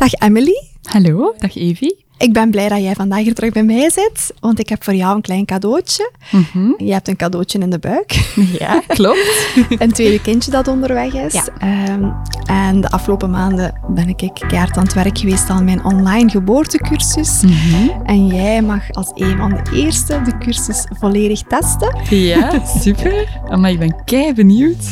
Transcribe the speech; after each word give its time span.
Dag 0.00 0.12
Emily. 0.12 0.62
Hallo, 0.82 1.34
dag 1.38 1.56
Evie. 1.56 2.04
Ik 2.18 2.32
ben 2.32 2.50
blij 2.50 2.68
dat 2.68 2.82
jij 2.82 2.94
vandaag 2.94 3.22
hier 3.22 3.34
terug 3.34 3.52
bij 3.52 3.62
mij 3.62 3.90
zit, 3.90 4.32
want 4.38 4.58
ik 4.58 4.68
heb 4.68 4.84
voor 4.84 4.94
jou 4.94 5.14
een 5.14 5.20
klein 5.20 5.44
cadeautje. 5.44 6.10
Mhm. 6.30 6.72
Je 6.76 6.92
hebt 6.92 7.08
een 7.08 7.16
cadeautje 7.16 7.58
in 7.58 7.70
de 7.70 7.78
buik. 7.78 8.32
Ja, 8.58 8.82
klopt. 8.86 9.48
een 9.78 9.92
tweede 9.92 10.20
kindje 10.20 10.50
dat 10.50 10.68
onderweg 10.68 11.14
is. 11.14 11.32
Ja. 11.32 11.44
Ehm, 11.58 12.10
en 12.44 12.80
de 12.80 12.90
afgelopen 12.90 13.30
maanden 13.30 13.80
ben 13.88 14.08
ik 14.08 14.16
keihard 14.16 14.76
aan 14.76 14.82
het 14.82 14.92
werk 14.92 15.18
geweest 15.18 15.48
aan 15.48 15.64
mijn 15.64 15.84
online 15.84 16.30
geboortecursus. 16.30 17.42
Mhm. 17.42 18.02
En 18.04 18.26
jij 18.26 18.62
mag 18.62 18.90
als 18.90 19.10
een 19.14 19.36
van 19.36 19.50
de 19.50 19.70
eerste 19.74 20.22
de 20.22 20.38
cursus 20.38 20.86
volledig 20.98 21.42
testen. 21.42 21.96
Ja, 22.10 22.66
super. 22.66 23.40
Maar 23.60 23.70
ik 23.70 23.78
ben 23.78 24.04
kei 24.04 24.34
benieuwd. 24.34 24.84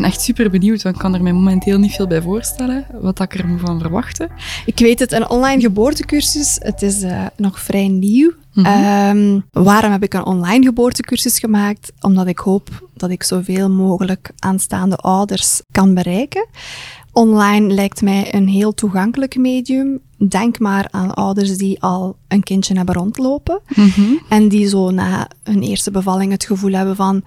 Ben 0.00 0.04
echt 0.04 0.20
super 0.20 0.50
benieuwd, 0.50 0.82
want 0.82 0.94
ik 0.94 1.00
kan 1.00 1.14
er 1.14 1.22
mij 1.22 1.32
momenteel 1.32 1.78
niet 1.78 1.92
veel 1.92 2.06
bij 2.06 2.22
voorstellen 2.22 2.86
wat 3.00 3.20
ik 3.20 3.34
er 3.34 3.46
moet 3.46 3.60
van 3.60 3.80
verwachten. 3.80 4.30
Ik 4.66 4.78
weet 4.78 4.98
het, 4.98 5.12
een 5.12 5.28
online 5.28 5.60
geboortecursus, 5.60 6.56
het 6.58 6.82
is 6.82 7.02
eh, 7.02 7.26
nog 7.36 7.60
vrij 7.60 7.88
nieuw. 7.88 8.32
Mhm. 8.52 8.66
Ehm, 8.66 9.40
waarom 9.52 9.92
heb 9.92 10.02
ik 10.02 10.14
een 10.14 10.24
online 10.24 10.64
geboortecursus 10.64 11.38
gemaakt? 11.38 11.92
Omdat 12.00 12.26
ik 12.26 12.38
hoop 12.38 12.88
dat 12.94 13.10
ik 13.10 13.22
zoveel 13.22 13.70
mogelijk 13.70 14.30
aanstaande 14.38 14.96
ouders 14.96 15.62
kan 15.70 15.94
bereiken. 15.94 16.46
Online 17.12 17.74
lijkt 17.74 18.02
mij 18.02 18.34
een 18.34 18.48
heel 18.48 18.74
toegankelijk 18.74 19.36
medium. 19.36 20.00
Denk 20.28 20.58
maar 20.58 20.88
aan 20.90 21.14
ouders 21.14 21.56
die 21.56 21.82
al 21.82 22.16
een 22.28 22.42
kindje 22.42 22.74
hebben 22.76 22.94
rondlopen. 22.94 23.60
Mhm. 23.74 24.02
En 24.28 24.48
die 24.48 24.68
zo 24.68 24.90
na 24.90 25.28
hun 25.42 25.62
eerste 25.62 25.90
bevalling 25.90 26.32
het 26.32 26.44
gevoel 26.44 26.72
hebben 26.72 26.96
van... 26.96 27.22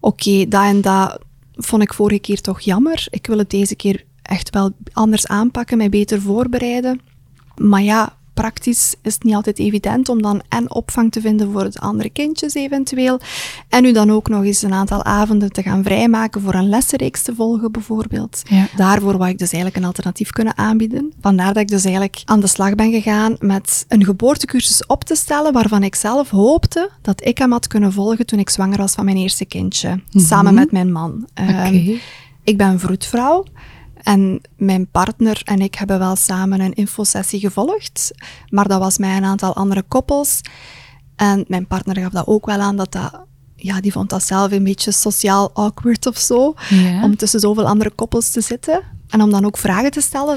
Oké, 0.00 0.48
dat 0.48 0.62
en 0.62 0.80
dat 0.80 1.24
vond 1.56 1.82
ik 1.82 1.94
vorige 1.94 2.20
keer 2.20 2.40
toch 2.40 2.60
jammer. 2.60 3.06
Ik 3.10 3.26
wil 3.26 3.38
het 3.38 3.50
deze 3.50 3.76
keer 3.76 4.04
echt 4.22 4.50
wel 4.50 4.72
anders 4.92 5.26
aanpakken, 5.26 5.76
mij 5.76 5.88
beter 5.88 6.20
voorbereiden. 6.20 7.00
Maar 7.56 7.82
ja, 7.82 8.15
praktisch 8.36 8.94
is 9.02 9.14
het 9.14 9.22
niet 9.22 9.34
altijd 9.34 9.58
evident 9.58 10.08
om 10.08 10.22
dan 10.22 10.42
en 10.48 10.70
opvang 10.70 11.12
te 11.12 11.20
vinden 11.20 11.52
voor 11.52 11.70
de 11.70 11.78
andere 11.78 12.10
kindjes 12.10 12.54
eventueel. 12.54 13.20
En 13.68 13.82
nu 13.82 13.92
dan 13.92 14.10
ook 14.10 14.28
nog 14.28 14.44
eens 14.44 14.62
een 14.62 14.72
aantal 14.72 15.04
avonden 15.04 15.52
te 15.52 15.62
gaan 15.62 15.82
vrijmaken 15.82 16.40
voor 16.40 16.54
een 16.54 16.68
lessenreeks 16.68 17.22
te 17.22 17.34
volgen 17.34 17.72
bijvoorbeeld. 17.72 18.42
Ja. 18.48 18.66
Daarvoor 18.76 19.16
wou 19.16 19.30
ik 19.30 19.38
dus 19.38 19.52
eigenlijk 19.52 19.82
een 19.82 19.88
alternatief 19.88 20.30
kunnen 20.30 20.56
aanbieden. 20.56 21.12
Vandaar 21.20 21.52
dat 21.52 21.62
ik 21.62 21.68
dus 21.68 21.84
eigenlijk 21.84 22.22
aan 22.24 22.40
de 22.40 22.46
slag 22.46 22.74
ben 22.74 22.92
gegaan 22.92 23.36
met 23.38 23.84
een 23.88 24.04
geboortecursus 24.04 24.86
op 24.86 25.04
te 25.04 25.14
stellen 25.14 25.52
waarvan 25.52 25.82
ik 25.82 25.94
zelf 25.94 26.30
hoopte 26.30 26.90
dat 27.02 27.24
ik 27.26 27.38
hem 27.38 27.52
had 27.52 27.66
kunnen 27.66 27.92
volgen 27.92 28.26
toen 28.26 28.38
ik 28.38 28.50
zwanger 28.50 28.78
was 28.78 28.94
van 28.94 29.04
mijn 29.04 29.16
eerste 29.16 29.44
kindje. 29.44 30.00
Samen 30.10 30.54
met 30.54 30.72
mijn 30.72 30.92
man. 30.92 31.28
Ehm, 31.34 31.96
ik 32.44 32.56
ben 32.56 32.80
vroedvrouw. 32.80 33.44
En 34.06 34.40
mijn 34.56 34.90
partner 34.90 35.40
en 35.44 35.60
ik 35.60 35.74
hebben 35.74 35.98
wel 35.98 36.16
samen 36.16 36.60
een 36.60 36.74
infosessie 36.74 37.40
gevolgd. 37.40 38.10
Maar 38.48 38.68
dat 38.68 38.78
was 38.80 38.98
met 38.98 39.10
een 39.10 39.24
aantal 39.24 39.54
andere 39.54 39.82
koppels. 39.82 40.40
En 41.16 41.44
mijn 41.48 41.66
partner 41.66 41.96
gaf 41.96 42.12
dat 42.12 42.26
ook 42.26 42.46
wel 42.46 42.58
aan 42.58 42.76
dat 42.76 42.92
dat... 42.92 43.24
Ja, 43.56 43.80
die 43.80 43.92
vond 43.92 44.10
dat 44.10 44.22
zelf 44.22 44.52
een 44.52 44.64
beetje 44.64 44.92
sociaal 44.92 45.50
awkward 45.52 46.06
of 46.06 46.18
zo. 46.18 46.54
Ja. 46.68 47.02
Om 47.02 47.16
tussen 47.16 47.40
zoveel 47.40 47.66
andere 47.66 47.90
koppels 47.90 48.30
te 48.30 48.40
zitten. 48.40 48.80
En 49.08 49.22
om 49.22 49.30
dan 49.30 49.44
ook 49.44 49.58
vragen 49.58 49.90
te 49.90 50.00
stellen. 50.00 50.36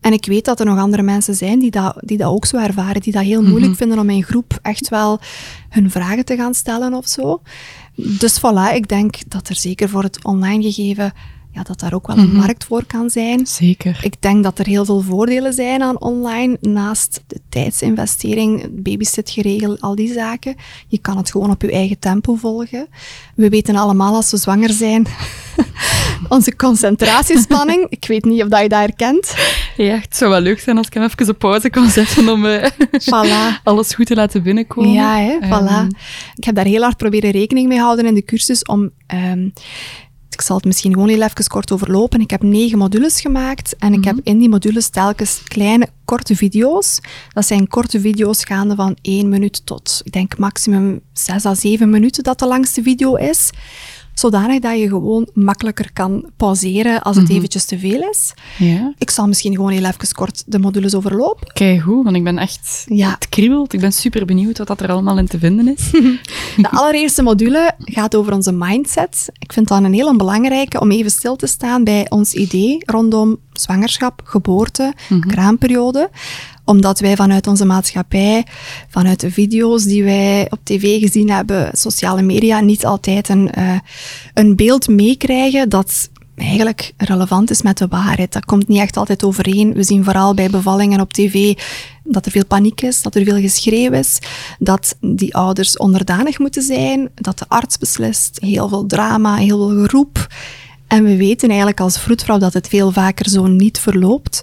En 0.00 0.12
ik 0.12 0.26
weet 0.26 0.44
dat 0.44 0.60
er 0.60 0.66
nog 0.66 0.78
andere 0.78 1.02
mensen 1.02 1.34
zijn 1.34 1.58
die 1.58 1.70
dat, 1.70 1.96
die 2.00 2.18
dat 2.18 2.28
ook 2.28 2.46
zo 2.46 2.56
ervaren. 2.56 3.00
Die 3.00 3.12
dat 3.12 3.22
heel 3.22 3.42
moeilijk 3.42 3.76
vinden 3.76 3.98
om 3.98 4.10
in 4.10 4.24
groep 4.24 4.58
echt 4.62 4.88
wel 4.88 5.20
hun 5.68 5.90
vragen 5.90 6.24
te 6.24 6.36
gaan 6.36 6.54
stellen 6.54 6.94
of 6.94 7.08
zo. 7.08 7.42
Dus 7.94 8.38
voilà, 8.38 8.74
ik 8.74 8.88
denk 8.88 9.16
dat 9.28 9.48
er 9.48 9.56
zeker 9.56 9.88
voor 9.88 10.02
het 10.02 10.24
online 10.24 10.62
gegeven... 10.62 11.12
Ja, 11.54 11.62
dat 11.62 11.80
daar 11.80 11.94
ook 11.94 12.06
wel 12.06 12.18
een 12.18 12.32
markt 12.36 12.64
voor 12.64 12.84
kan 12.86 13.10
zijn. 13.10 13.46
Zeker. 13.46 13.98
Ik 14.02 14.14
denk 14.22 14.42
dat 14.42 14.58
er 14.58 14.66
heel 14.66 14.84
veel 14.84 15.00
voordelen 15.00 15.52
zijn 15.52 15.82
aan 15.82 16.00
online, 16.00 16.56
naast 16.60 17.20
de 17.26 17.40
tijdsinvestering, 17.48 18.82
babysit 18.82 19.30
geregeld, 19.30 19.80
al 19.80 19.94
die 19.94 20.12
zaken. 20.12 20.54
Je 20.88 20.98
kan 20.98 21.16
het 21.16 21.30
gewoon 21.30 21.50
op 21.50 21.62
je 21.62 21.72
eigen 21.72 21.98
tempo 21.98 22.34
volgen. 22.34 22.86
We 23.34 23.48
weten 23.48 23.76
allemaal 23.76 24.14
als 24.14 24.30
we 24.30 24.36
zwanger 24.36 24.70
zijn, 24.70 25.06
onze 26.28 26.56
concentratiespanning. 26.56 27.86
Ik 27.98 28.04
weet 28.06 28.24
niet 28.24 28.42
of 28.42 28.48
dat 28.48 28.60
je 28.62 28.68
dat 28.68 28.78
herkent. 28.78 29.34
Ja, 29.76 29.94
het 29.96 30.16
zou 30.16 30.30
wel 30.30 30.40
leuk 30.40 30.60
zijn 30.60 30.76
als 30.76 30.86
ik 30.86 30.94
hem 30.94 31.02
even 31.02 31.28
op 31.28 31.38
pauze 31.38 31.70
kon 31.70 31.88
zetten 31.88 32.28
om 32.28 32.46
eh, 32.46 32.70
Voilà. 32.90 33.60
alles 33.64 33.94
goed 33.94 34.06
te 34.06 34.14
laten 34.14 34.42
binnenkomen. 34.42 34.92
Ja, 34.92 35.16
hè, 35.18 35.38
Ehm, 35.40 35.52
voilà. 35.52 35.96
Ik 36.34 36.44
heb 36.44 36.54
daar 36.54 36.64
heel 36.64 36.82
hard 36.82 36.96
proberen 36.96 37.30
rekening 37.30 37.68
mee 37.68 37.78
houden 37.80 38.06
in 38.06 38.14
de 38.14 38.24
cursus 38.24 38.62
om... 38.62 38.90
ehm, 39.06 39.48
ik 40.30 40.40
zal 40.40 40.56
het 40.56 40.64
misschien 40.64 40.92
gewoon 40.92 41.08
heel 41.08 41.22
even 41.22 41.46
kort 41.46 41.72
overlopen. 41.72 42.20
Ik 42.20 42.30
heb 42.30 42.42
negen 42.42 42.78
modules 42.78 43.20
gemaakt 43.20 43.76
en 43.76 43.92
ik 43.92 44.04
heb 44.04 44.20
in 44.22 44.38
die 44.38 44.48
modules 44.48 44.88
telkens 44.88 45.42
kleine, 45.44 45.88
korte 46.04 46.36
video's. 46.36 47.00
Dat 47.32 47.46
zijn 47.46 47.68
korte 47.68 48.00
video's 48.00 48.44
gaande 48.44 48.74
van 48.74 48.96
één 49.02 49.28
minuut 49.28 49.66
tot, 49.66 50.00
ik 50.04 50.12
denk, 50.12 50.38
maximum 50.38 51.00
zes 51.12 51.46
à 51.46 51.54
zeven 51.54 51.90
minuten 51.90 52.22
dat 52.22 52.38
de 52.38 52.46
langste 52.46 52.82
video 52.82 53.14
is. 53.14 53.50
Zodanig 54.14 54.60
dat 54.60 54.78
je 54.78 54.88
gewoon 54.88 55.28
makkelijker 55.34 55.92
kan 55.92 56.30
pauzeren 56.36 57.02
als 57.02 57.16
het 57.16 57.30
eventjes 57.30 57.64
te 57.64 57.78
veel 57.78 58.08
is. 58.10 58.34
Ja. 58.58 58.92
Ik 58.98 59.10
zal 59.10 59.26
misschien 59.26 59.54
gewoon 59.54 59.70
heel 59.70 59.84
even 59.84 60.14
kort 60.14 60.42
de 60.46 60.58
modules 60.58 60.94
overlopen. 60.94 61.52
Kijk 61.52 61.80
goed, 61.80 62.04
want 62.04 62.16
ik 62.16 62.24
ben 62.24 62.38
echt... 62.38 62.84
Ja. 62.88 63.10
Het 63.10 63.28
kriebelt. 63.28 63.72
Ik 63.72 63.80
ben 63.80 63.92
super 63.92 64.24
benieuwd 64.24 64.58
wat 64.58 64.66
dat 64.66 64.80
er 64.80 64.90
allemaal 64.90 65.18
in 65.18 65.26
te 65.26 65.38
vinden 65.38 65.68
is. 65.68 65.90
De 66.56 66.70
allereerste 66.70 67.22
module 67.22 67.72
gaat 67.78 68.14
over 68.14 68.32
onze 68.32 68.52
mindset. 68.52 69.28
Ik 69.38 69.52
vind 69.52 69.68
dat 69.68 69.82
een 69.82 69.92
heel 69.92 70.16
belangrijke 70.16 70.80
om 70.80 70.90
even 70.90 71.10
stil 71.10 71.36
te 71.36 71.46
staan 71.46 71.84
bij 71.84 72.06
ons 72.10 72.32
idee 72.32 72.78
rondom 72.86 73.38
zwangerschap, 73.60 74.20
geboorte, 74.24 74.94
kraamperiode 75.20 76.10
omdat 76.64 77.00
wij 77.00 77.16
vanuit 77.16 77.46
onze 77.46 77.64
maatschappij, 77.64 78.46
vanuit 78.88 79.20
de 79.20 79.30
video's 79.30 79.84
die 79.84 80.04
wij 80.04 80.46
op 80.50 80.58
tv 80.62 81.00
gezien 81.00 81.30
hebben, 81.30 81.70
sociale 81.72 82.22
media, 82.22 82.60
niet 82.60 82.86
altijd 82.86 83.28
een, 83.28 83.50
eh, 83.50 83.78
een 84.34 84.56
beeld 84.56 84.88
meekrijgen 84.88 85.68
dat 85.68 86.08
eigenlijk 86.36 86.92
relevant 86.96 87.50
is 87.50 87.62
met 87.62 87.78
de 87.78 87.86
waarheid. 87.86 88.32
Dat 88.32 88.44
komt 88.44 88.68
niet 88.68 88.80
echt 88.80 88.96
altijd 88.96 89.24
overeen. 89.24 89.72
We 89.72 89.82
zien 89.82 90.04
vooral 90.04 90.34
bij 90.34 90.50
bevallingen 90.50 91.00
op 91.00 91.12
tv 91.12 91.58
dat 92.04 92.26
er 92.26 92.32
veel 92.32 92.46
paniek 92.46 92.80
is, 92.80 93.02
dat 93.02 93.14
er 93.14 93.24
veel 93.24 93.40
geschreeuw 93.40 93.92
is, 93.92 94.18
dat 94.58 94.96
die 95.00 95.34
ouders 95.34 95.76
onderdanig 95.76 96.38
moeten 96.38 96.62
zijn, 96.62 97.10
dat 97.14 97.38
de 97.38 97.44
arts 97.48 97.78
beslist, 97.78 98.38
heel 98.40 98.68
veel 98.68 98.86
drama, 98.86 99.36
heel 99.36 99.68
veel 99.68 99.82
geroep. 99.82 100.26
En 100.94 101.04
we 101.04 101.16
weten 101.16 101.48
eigenlijk 101.48 101.80
als 101.80 101.98
vroedvrouw 101.98 102.38
dat 102.38 102.52
het 102.52 102.68
veel 102.68 102.92
vaker 102.92 103.28
zo 103.28 103.46
niet 103.46 103.78
verloopt. 103.78 104.42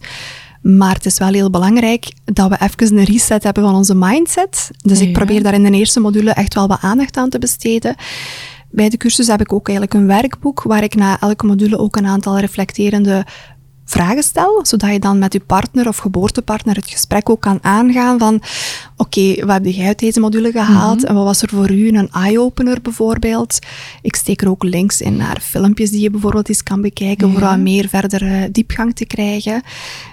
Maar 0.61 0.93
het 0.93 1.05
is 1.05 1.17
wel 1.17 1.33
heel 1.33 1.49
belangrijk 1.49 2.11
dat 2.25 2.49
we 2.49 2.57
even 2.59 2.97
een 2.97 3.03
reset 3.03 3.43
hebben 3.43 3.63
van 3.63 3.75
onze 3.75 3.95
mindset. 3.95 4.71
Dus 4.77 4.99
ik 4.99 5.13
probeer 5.13 5.43
daar 5.43 5.53
in 5.53 5.63
de 5.63 5.71
eerste 5.71 5.99
module 5.99 6.31
echt 6.31 6.53
wel 6.53 6.67
wat 6.67 6.81
aandacht 6.81 7.17
aan 7.17 7.29
te 7.29 7.39
besteden. 7.39 7.95
Bij 8.69 8.89
de 8.89 8.97
cursus 8.97 9.27
heb 9.27 9.41
ik 9.41 9.53
ook 9.53 9.67
eigenlijk 9.67 9.97
een 9.97 10.07
werkboek 10.07 10.63
waar 10.63 10.83
ik 10.83 10.95
na 10.95 11.19
elke 11.19 11.45
module 11.45 11.77
ook 11.77 11.95
een 11.95 12.05
aantal 12.05 12.39
reflecterende 12.39 13.25
vragen 13.91 14.23
stel, 14.23 14.59
zodat 14.65 14.91
je 14.91 14.99
dan 14.99 15.19
met 15.19 15.33
je 15.33 15.39
partner 15.39 15.87
of 15.87 15.97
geboortepartner 15.97 16.75
het 16.75 16.89
gesprek 16.89 17.29
ook 17.29 17.41
kan 17.41 17.59
aangaan 17.61 18.19
van 18.19 18.41
oké, 18.97 19.35
wat 19.45 19.49
heb 19.49 19.65
jij 19.65 19.87
uit 19.87 19.99
deze 19.99 20.19
module 20.19 20.51
gehaald 20.51 21.03
en 21.03 21.13
wat 21.15 21.23
was 21.23 21.41
er 21.41 21.49
voor 21.49 21.71
u 21.71 21.87
een 21.97 22.09
eye-opener 22.11 22.81
bijvoorbeeld. 22.81 23.59
Ik 24.01 24.15
steek 24.15 24.41
er 24.41 24.49
ook 24.49 24.63
links 24.63 25.01
in 25.01 25.15
naar 25.15 25.39
filmpjes 25.41 25.89
die 25.91 26.01
je 26.01 26.09
bijvoorbeeld 26.09 26.49
eens 26.49 26.63
kan 26.63 26.81
bekijken 26.81 27.31
voor 27.31 27.41
Ja. 27.41 27.49
wat 27.49 27.59
meer 27.59 27.87
verdere 27.89 28.51
diepgang 28.51 28.95
te 28.95 29.05
krijgen. 29.05 29.61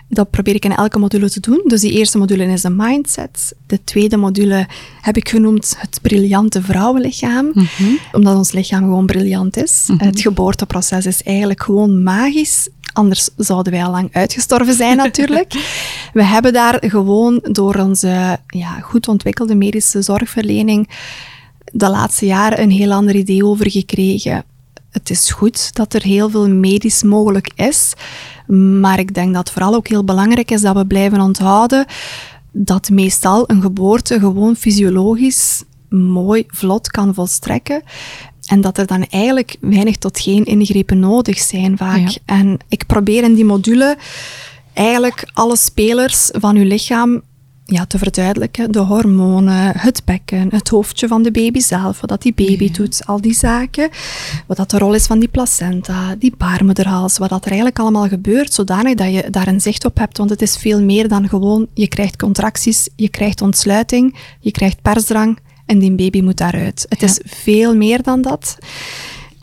Dat 0.08 0.30
probeer 0.30 0.54
ik 0.54 0.64
in 0.64 0.74
elke 0.74 0.98
module 0.98 1.30
te 1.30 1.40
doen. 1.40 1.62
Dus 1.66 1.80
die 1.80 1.92
eerste 1.92 2.18
module 2.18 2.44
is 2.44 2.62
de 2.62 2.70
mindset. 2.70 3.54
De 3.66 3.84
tweede 3.84 4.16
module 4.16 4.66
heb 5.00 5.16
ik 5.16 5.28
genoemd 5.28 5.74
het 5.78 5.98
briljante 6.02 6.62
vrouwenlichaam. 6.62 7.52
Omdat 8.12 8.36
ons 8.36 8.52
lichaam 8.52 8.82
gewoon 8.82 9.06
briljant 9.06 9.56
is. 9.56 9.88
Het 9.96 10.20
geboorteproces 10.20 11.06
is 11.06 11.22
eigenlijk 11.22 11.62
gewoon 11.62 12.02
magisch. 12.02 12.68
Anders 12.92 13.28
zouden 13.36 13.72
wij 13.72 13.84
al 13.84 13.90
lang 13.90 14.08
uitgestorven 14.12 14.74
zijn 14.74 14.96
natuurlijk. 15.06 15.52
We 16.12 16.24
hebben 16.24 16.52
daar 16.52 16.76
gewoon 16.80 17.38
door 17.42 17.74
onze 17.74 18.38
ja, 18.46 18.80
goed 18.80 19.08
ontwikkelde 19.08 19.54
medische 19.54 20.02
zorgverlening 20.02 20.88
de 21.72 21.88
laatste 21.88 22.26
jaren 22.26 22.62
een 22.62 22.70
heel 22.70 22.92
ander 22.92 23.14
idee 23.14 23.44
over 23.44 23.70
gekregen. 23.70 24.44
Het 24.90 25.10
is 25.10 25.30
goed 25.30 25.74
dat 25.74 25.94
er 25.94 26.02
heel 26.02 26.30
veel 26.30 26.48
medisch 26.48 27.02
mogelijk 27.02 27.50
is, 27.56 27.92
maar 28.80 28.98
ik 28.98 29.14
denk 29.14 29.34
dat 29.34 29.50
vooral 29.50 29.74
ook 29.74 29.88
heel 29.88 30.04
belangrijk 30.04 30.50
is 30.50 30.60
dat 30.60 30.76
we 30.76 30.86
blijven 30.86 31.20
onthouden 31.20 31.84
dat 32.52 32.90
meestal 32.90 33.44
een 33.50 33.62
geboorte 33.62 34.18
gewoon 34.18 34.56
fysiologisch 34.56 35.62
mooi, 35.88 36.44
vlot 36.48 36.90
kan 36.90 37.14
volstrekken. 37.14 37.82
En 38.48 38.60
dat 38.60 38.78
er 38.78 38.86
dan 38.86 39.06
eigenlijk 39.06 39.56
weinig 39.60 39.96
tot 39.96 40.20
geen 40.20 40.44
ingrepen 40.44 40.98
nodig 40.98 41.38
zijn 41.38 41.76
vaak. 41.76 42.18
En 42.24 42.58
ik 42.68 42.86
probeer 42.86 43.22
in 43.22 43.34
die 43.34 43.44
module 43.44 43.96
eigenlijk 44.72 45.30
alle 45.32 45.56
spelers 45.56 46.30
van 46.32 46.56
uw 46.56 46.64
lichaam 46.64 47.22
ja, 47.64 47.86
te 47.86 47.98
verduidelijken. 47.98 48.72
De 48.72 48.78
hormonen, 48.78 49.76
het 49.76 50.02
bekken, 50.04 50.48
het 50.50 50.68
hoofdje 50.68 51.08
van 51.08 51.22
de 51.22 51.30
baby 51.30 51.60
zelf, 51.60 52.00
wat 52.00 52.10
dat 52.10 52.22
die 52.22 52.32
baby 52.34 52.70
doet, 52.70 53.06
al 53.06 53.20
die 53.20 53.34
zaken. 53.34 53.88
Wat 54.46 54.56
dat 54.56 54.70
de 54.70 54.78
rol 54.78 54.94
is 54.94 55.06
van 55.06 55.18
die 55.18 55.28
placenta, 55.28 56.14
die 56.18 56.34
baarmoederhals, 56.36 57.18
wat 57.18 57.28
dat 57.28 57.40
er 57.40 57.50
eigenlijk 57.50 57.78
allemaal 57.78 58.08
gebeurt, 58.08 58.54
zodanig 58.54 58.94
dat 58.94 59.12
je 59.12 59.30
daar 59.30 59.48
een 59.48 59.60
zicht 59.60 59.84
op 59.84 59.98
hebt. 59.98 60.18
Want 60.18 60.30
het 60.30 60.42
is 60.42 60.56
veel 60.56 60.82
meer 60.82 61.08
dan 61.08 61.28
gewoon, 61.28 61.66
je 61.74 61.88
krijgt 61.88 62.16
contracties, 62.16 62.88
je 62.96 63.08
krijgt 63.08 63.42
ontsluiting, 63.42 64.16
je 64.40 64.50
krijgt 64.50 64.82
persdrang 64.82 65.38
en 65.68 65.78
die 65.78 65.92
baby 65.92 66.20
moet 66.20 66.36
daaruit. 66.36 66.86
Het 66.88 67.02
is 67.02 67.20
veel 67.24 67.76
meer 67.76 68.02
dan 68.02 68.22
dat. 68.22 68.58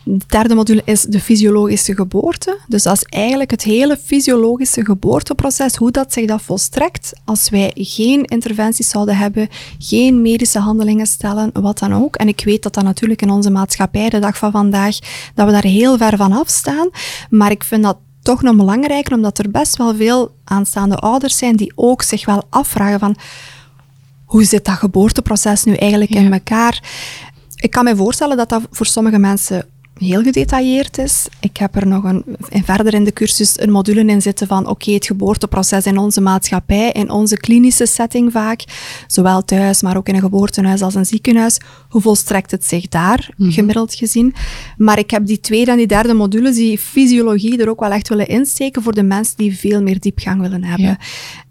De 0.04 0.18
derde 0.26 0.54
module 0.54 0.82
is 0.84 1.02
de 1.02 1.20
fysiologische 1.20 1.94
geboorte. 1.94 2.58
Dus 2.68 2.82
dat 2.82 2.96
is 2.96 3.02
eigenlijk 3.02 3.50
het 3.50 3.62
hele 3.62 3.96
fysiologische 4.04 4.84
geboorteproces, 4.84 5.76
hoe 5.76 5.90
dat 5.90 6.12
zich 6.12 6.26
dat 6.26 6.42
volstrekt 6.42 7.12
als 7.24 7.48
wij 7.48 7.70
geen 7.74 8.24
interventies 8.24 8.88
zouden 8.88 9.16
hebben, 9.16 9.48
geen 9.78 10.22
medische 10.22 10.58
handelingen 10.58 11.06
stellen, 11.06 11.50
wat 11.52 11.78
dan 11.78 11.94
ook. 11.94 12.16
En 12.16 12.28
ik 12.28 12.42
weet 12.44 12.62
dat 12.62 12.74
dat 12.74 12.84
natuurlijk 12.84 13.22
in 13.22 13.30
onze 13.30 13.50
maatschappij, 13.50 14.08
de 14.08 14.18
dag 14.18 14.38
van 14.38 14.50
vandaag, 14.50 14.98
dat 15.34 15.46
we 15.46 15.52
daar 15.52 15.64
heel 15.64 15.96
ver 15.96 16.16
van 16.16 16.32
afstaan. 16.32 16.88
Maar 17.30 17.50
ik 17.50 17.64
vind 17.64 17.82
dat 17.82 17.96
toch 18.22 18.42
nog 18.42 18.56
belangrijker, 18.56 19.14
omdat 19.14 19.38
er 19.38 19.50
best 19.50 19.76
wel 19.76 19.94
veel 19.94 20.34
aanstaande 20.44 20.96
ouders 20.96 21.36
zijn 21.38 21.56
die 21.56 21.72
ook 21.74 22.02
zich 22.02 22.26
wel 22.26 22.42
afvragen 22.50 22.98
van 22.98 23.16
hoe 24.26 24.44
zit 24.44 24.64
dat 24.64 24.74
geboorteproces 24.74 25.64
nu 25.64 25.74
eigenlijk 25.74 26.14
in 26.14 26.32
elkaar? 26.32 26.82
Ik 27.56 27.70
kan 27.70 27.84
me 27.84 27.96
voorstellen 27.96 28.36
dat 28.36 28.48
dat 28.48 28.62
voor 28.70 28.86
sommige 28.86 29.18
mensen 29.18 29.66
heel 29.98 30.22
gedetailleerd 30.22 30.98
is. 30.98 31.26
Ik 31.40 31.56
heb 31.56 31.76
er 31.76 31.86
nog 31.86 32.04
een, 32.04 32.24
en 32.48 32.64
verder 32.64 32.94
in 32.94 33.04
de 33.04 33.12
cursus 33.12 33.60
een 33.60 33.70
module 33.70 34.04
in 34.04 34.22
zitten 34.22 34.46
van 34.46 34.66
oké, 34.66 34.92
het 34.92 35.06
geboorteproces 35.06 35.86
in 35.86 35.98
onze 35.98 36.20
maatschappij, 36.20 36.90
in 36.92 37.10
onze 37.10 37.36
klinische 37.36 37.86
setting 37.86 38.32
vaak, 38.32 38.64
zowel 39.06 39.44
thuis, 39.44 39.82
maar 39.82 39.96
ook 39.96 40.08
in 40.08 40.14
een 40.14 40.20
geboortehuis 40.20 40.82
als 40.82 40.94
een 40.94 41.06
ziekenhuis. 41.06 41.58
Hoe 41.88 42.00
volstrekt 42.00 42.50
het 42.50 42.64
zich 42.64 42.88
daar, 42.88 43.30
mhm. 43.36 43.50
gemiddeld 43.50 43.94
gezien? 43.94 44.34
Maar 44.76 44.98
ik 44.98 45.10
heb 45.10 45.26
die 45.26 45.40
tweede 45.40 45.70
en 45.70 45.76
die 45.76 45.86
derde 45.86 46.14
modules, 46.14 46.54
die 46.54 46.78
fysiologie, 46.78 47.58
er 47.58 47.68
ook 47.68 47.80
wel 47.80 47.92
echt 47.92 48.08
willen 48.08 48.28
insteken 48.28 48.82
voor 48.82 48.94
de 48.94 49.02
mensen 49.02 49.36
die 49.36 49.58
veel 49.58 49.82
meer 49.82 50.00
diepgang 50.00 50.40
willen 50.40 50.64
hebben. 50.64 50.98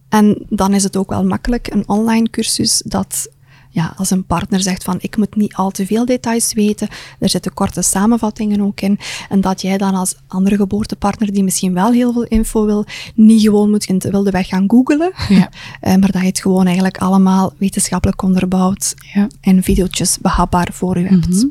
En 0.09 0.45
dan 0.49 0.73
is 0.73 0.83
het 0.83 0.97
ook 0.97 1.09
wel 1.09 1.25
makkelijk, 1.25 1.73
een 1.73 1.87
online 1.87 2.29
cursus, 2.29 2.81
dat 2.85 3.29
ja, 3.75 3.93
als 3.95 4.09
een 4.09 4.25
partner 4.25 4.61
zegt 4.61 4.83
van 4.83 4.97
ik 5.01 5.17
moet 5.17 5.35
niet 5.35 5.55
al 5.55 5.71
te 5.71 5.85
veel 5.85 6.05
details 6.05 6.53
weten, 6.53 6.87
er 7.19 7.29
zitten 7.29 7.53
korte 7.53 7.81
samenvattingen 7.81 8.61
ook 8.61 8.81
in, 8.81 8.99
en 9.29 9.41
dat 9.41 9.61
jij 9.61 9.77
dan 9.77 9.95
als 9.95 10.15
andere 10.27 10.55
geboortepartner 10.55 11.33
die 11.33 11.43
misschien 11.43 11.73
wel 11.73 11.91
heel 11.91 12.13
veel 12.13 12.23
info 12.23 12.65
wil, 12.65 12.85
niet 13.15 13.41
gewoon 13.41 13.69
moet 13.69 13.85
in 13.85 13.97
de 13.97 14.09
wilde 14.09 14.31
weg 14.31 14.47
gaan 14.47 14.69
googelen, 14.69 15.11
ja. 15.29 15.49
Eh, 15.81 15.95
maar 15.95 16.11
dat 16.11 16.21
je 16.21 16.27
het 16.27 16.39
gewoon 16.39 16.65
eigenlijk 16.65 16.97
allemaal 16.97 17.53
wetenschappelijk 17.57 18.21
onderbouwd 18.21 18.93
ja. 19.13 19.27
en 19.41 19.63
video's 19.63 20.17
behapbaar 20.21 20.69
voor 20.73 20.99
je 20.99 21.07
hebt. 21.07 21.27
Mhm. 21.27 21.47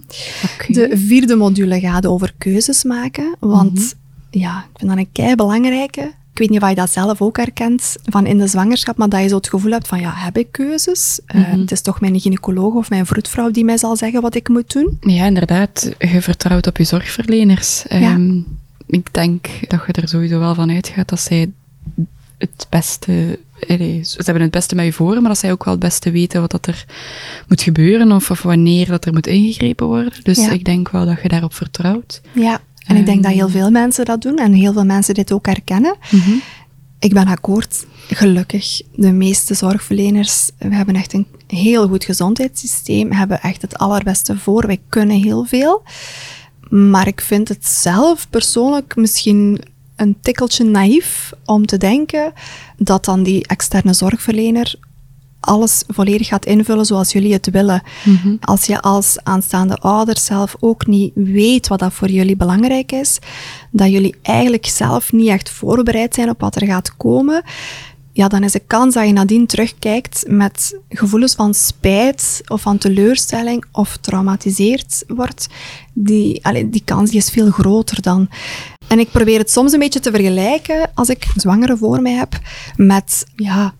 De 0.68 0.90
vierde 0.94 1.36
module 1.36 1.80
gaat 1.80 2.06
over 2.06 2.34
keuzes 2.38 2.84
maken, 2.84 3.36
want 3.40 3.72
mhm. 3.72 4.40
ja, 4.40 4.58
ik 4.58 4.78
vind 4.78 4.90
dat 4.90 4.98
een 4.98 5.12
kei 5.12 5.34
belangrijke. 5.34 6.12
Ik 6.34 6.40
weet 6.40 6.50
niet 6.50 6.62
of 6.62 6.68
je 6.68 6.74
dat 6.74 6.90
zelf 6.90 7.22
ook 7.22 7.36
herkent 7.36 7.96
van 8.04 8.26
in 8.26 8.38
de 8.38 8.46
zwangerschap, 8.46 8.96
maar 8.96 9.08
dat 9.08 9.20
je 9.20 9.28
zo 9.28 9.36
het 9.36 9.48
gevoel 9.48 9.70
hebt 9.70 9.88
van 9.88 10.00
ja, 10.00 10.12
heb 10.14 10.36
ik 10.36 10.46
keuzes? 10.50 11.20
Eh, 11.26 11.40
mhm. 11.40 11.60
het 11.60 11.70
is 11.70 11.80
toch 11.80 12.00
mijn 12.00 12.20
gynaecoloog 12.20 12.74
of 12.74 12.90
mijn 12.90 13.06
vroedvrouw 13.06 13.50
die 13.50 13.64
mij 13.64 13.76
zal 13.76 13.96
zeggen 13.96 14.22
wat 14.22 14.34
ik 14.34 14.48
moet 14.48 14.72
doen? 14.72 14.98
Ja, 15.00 15.24
inderdaad. 15.24 15.94
Je 15.98 16.22
vertrouwt 16.22 16.66
op 16.66 16.76
je 16.76 16.84
zorgverleners. 16.84 17.86
Ehm, 17.86 18.40
ik 18.86 19.14
denk 19.14 19.46
dat 19.68 19.80
je 19.86 19.92
er 19.92 20.08
sowieso 20.08 20.38
wel 20.38 20.54
van 20.54 20.70
uitgaat 20.70 21.08
dat 21.08 21.20
zij 21.20 21.52
het 22.38 22.66
beste 22.70 23.38
ze 23.68 24.20
hebben 24.24 24.42
het 24.42 24.50
beste 24.50 24.74
met 24.74 24.84
je 24.84 24.92
voor, 24.92 25.14
maar 25.14 25.30
dat 25.30 25.38
zij 25.38 25.52
ook 25.52 25.64
wel 25.64 25.74
het 25.74 25.82
beste 25.82 26.10
weten 26.10 26.40
wat 26.40 26.50
dat 26.50 26.66
er 26.66 26.84
moet 27.48 27.62
gebeuren 27.62 28.12
of, 28.12 28.30
of 28.30 28.42
wanneer 28.42 28.86
dat 28.86 29.04
er 29.04 29.12
moet 29.12 29.26
ingegrepen 29.26 29.86
worden. 29.86 30.12
Dus 30.22 30.38
ik 30.38 30.64
denk 30.64 30.90
wel 30.90 31.06
dat 31.06 31.22
je 31.22 31.28
daarop 31.28 31.54
vertrouwt. 31.54 32.20
Ja, 32.32 32.60
en 32.84 32.96
ik 32.96 33.06
denk 33.06 33.22
dat 33.22 33.32
heel 33.32 33.48
veel 33.48 33.70
mensen 33.70 34.04
dat 34.04 34.22
doen 34.22 34.38
en 34.38 34.52
heel 34.52 34.72
veel 34.72 34.84
mensen 34.84 35.14
dit 35.14 35.32
ook 35.32 35.46
herkennen. 35.46 35.96
Mhm. 36.10 36.30
Ik 36.98 37.12
ben 37.12 37.26
akkoord, 37.26 37.86
gelukkig. 38.08 38.82
De 38.94 39.12
meeste 39.12 39.54
zorgverleners, 39.54 40.50
we 40.58 40.74
hebben 40.74 40.94
echt 40.94 41.12
een 41.12 41.26
heel 41.46 41.88
goed 41.88 42.04
gezondheidssysteem, 42.04 43.12
hebben 43.12 43.40
echt 43.40 43.62
het 43.62 43.78
allerbeste 43.78 44.38
voor. 44.38 44.66
Wij 44.66 44.80
kunnen 44.88 45.22
heel 45.22 45.44
veel. 45.44 45.82
Maar 46.68 47.06
ik 47.06 47.20
vind 47.20 47.48
het 47.48 47.66
zelf 47.66 48.30
persoonlijk 48.30 48.96
misschien 48.96 49.60
een 49.96 50.16
tikkeltje 50.20 50.64
naïef 50.64 51.32
om 51.44 51.66
te 51.66 51.76
denken 51.76 52.32
dat 52.76 53.04
dan 53.04 53.22
die 53.22 53.46
externe 53.46 53.92
zorgverlener 53.92 54.74
alles 55.44 55.84
volledig 55.86 56.26
gaat 56.26 56.46
invullen 56.46 56.84
zoals 56.84 57.12
jullie 57.12 57.32
het 57.32 57.50
willen. 57.50 57.82
Mhm. 58.04 58.36
Als 58.40 58.64
je 58.64 58.82
als 58.82 59.16
aanstaande 59.22 59.76
ouder 59.76 60.18
zelf 60.18 60.56
ook 60.60 60.86
niet 60.86 61.12
weet 61.14 61.68
wat 61.68 61.78
dat 61.78 61.92
voor 61.92 62.10
jullie 62.10 62.36
belangrijk 62.36 62.92
is, 62.92 63.18
dat 63.70 63.90
jullie 63.90 64.14
eigenlijk 64.22 64.66
zelf 64.66 65.12
niet 65.12 65.28
echt 65.28 65.50
voorbereid 65.50 66.14
zijn 66.14 66.30
op 66.30 66.40
wat 66.40 66.56
er 66.56 66.66
gaat 66.66 66.96
komen, 66.96 67.42
ja, 68.14 68.28
dan 68.28 68.42
is 68.42 68.52
de 68.52 68.62
kans 68.66 68.94
dat 68.94 69.06
je 69.06 69.12
nadien 69.12 69.46
terugkijkt 69.46 70.24
met 70.28 70.78
gevoelens 70.88 71.34
van 71.34 71.54
spijt 71.54 72.40
of 72.46 72.60
van 72.60 72.78
teleurstelling 72.78 73.64
of 73.72 73.96
traumatiseerd 73.96 75.04
wordt, 75.06 75.46
die, 75.92 76.44
allee, 76.46 76.70
die 76.70 76.82
kans 76.84 77.10
die 77.10 77.18
is 77.18 77.30
veel 77.30 77.50
groter 77.50 78.02
dan. 78.02 78.28
En 78.88 78.98
ik 78.98 79.10
probeer 79.10 79.38
het 79.38 79.50
soms 79.50 79.72
een 79.72 79.78
beetje 79.78 80.00
te 80.00 80.10
vergelijken 80.10 80.90
als 80.94 81.08
ik 81.08 81.26
zwangere 81.36 81.76
voor 81.76 82.02
mij 82.02 82.12
heb 82.12 82.38
met, 82.76 83.26
ja, 83.36 83.74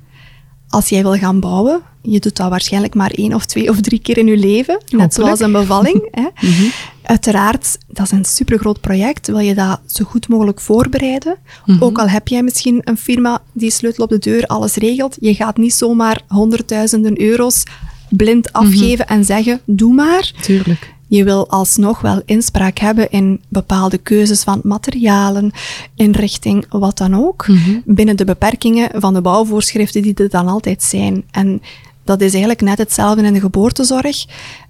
als 0.75 0.89
jij 0.89 1.03
wil 1.03 1.15
gaan 1.15 1.41
bouwen, 1.41 1.83
je 2.03 2.21
doet 2.21 2.37
dat 2.37 2.49
waarschijnlijk 2.49 2.95
maar 2.95 3.11
één 3.11 3.35
of 3.35 3.45
twee 3.45 3.69
of 3.69 3.81
drie 3.81 3.99
keer 3.99 4.19
in 4.19 4.27
je 4.27 4.37
leven, 4.37 4.83
net 4.89 5.15
zoals 5.15 5.41
een 5.41 5.53
bevalling. 5.53 6.09
hè. 6.21 6.49
Mhm. 6.49 6.69
Uiteraard, 7.03 7.79
dat 7.89 8.07
is 8.07 8.11
een 8.11 8.25
supergroot 8.25 8.81
project. 8.81 9.27
Wil 9.27 9.39
je 9.39 9.55
dat 9.55 9.81
zo 9.87 10.05
goed 10.05 10.29
mogelijk 10.29 10.61
voorbereiden? 10.61 11.37
Mhm. 11.67 11.83
Ook 11.83 11.99
al 11.99 12.09
heb 12.09 12.29
jij 12.29 12.43
misschien 12.43 12.81
een 12.85 12.97
firma 12.97 13.43
die 13.53 13.71
sleutel 13.71 14.05
op 14.05 14.11
de 14.11 14.19
deur 14.19 14.47
alles 14.47 14.75
regelt, 14.75 15.17
je 15.21 15.35
gaat 15.35 15.57
niet 15.57 15.75
zomaar 15.75 16.21
honderdduizenden 16.29 17.21
euro's 17.21 17.63
blind 18.09 18.53
mhm. 18.53 18.65
afgeven 18.65 19.07
en 19.07 19.25
zeggen, 19.25 19.61
doe 19.65 19.95
maar. 19.95 20.33
Tuurlijk. 20.41 20.94
Je 21.15 21.25
wil 21.25 21.49
alsnog 21.49 22.01
wel 22.01 22.23
inspraak 22.25 22.79
hebben 22.79 23.11
in 23.11 23.41
bepaalde 23.49 23.99
keuzes 23.99 24.43
van 24.43 24.61
materialen, 24.63 25.53
inrichting, 25.95 26.67
wat 26.69 26.99
dan 26.99 27.15
ook, 27.15 27.49
mhm. 27.49 27.79
binnen 27.85 28.17
de 28.17 28.25
beperkingen 28.25 29.01
van 29.01 29.15
de 29.15 29.21
bouwvoorschriften 29.21 30.03
die 30.03 30.15
er 30.15 30.29
dan 30.29 30.49
altijd 30.49 30.83
zijn. 30.83 31.25
En 31.31 31.63
dat 32.05 32.21
is 32.21 32.31
eigenlijk 32.31 32.61
net 32.61 32.79
hetzelfde 32.79 33.23
in 33.23 33.33
de 33.33 33.41
geboortezorg. 33.41 34.25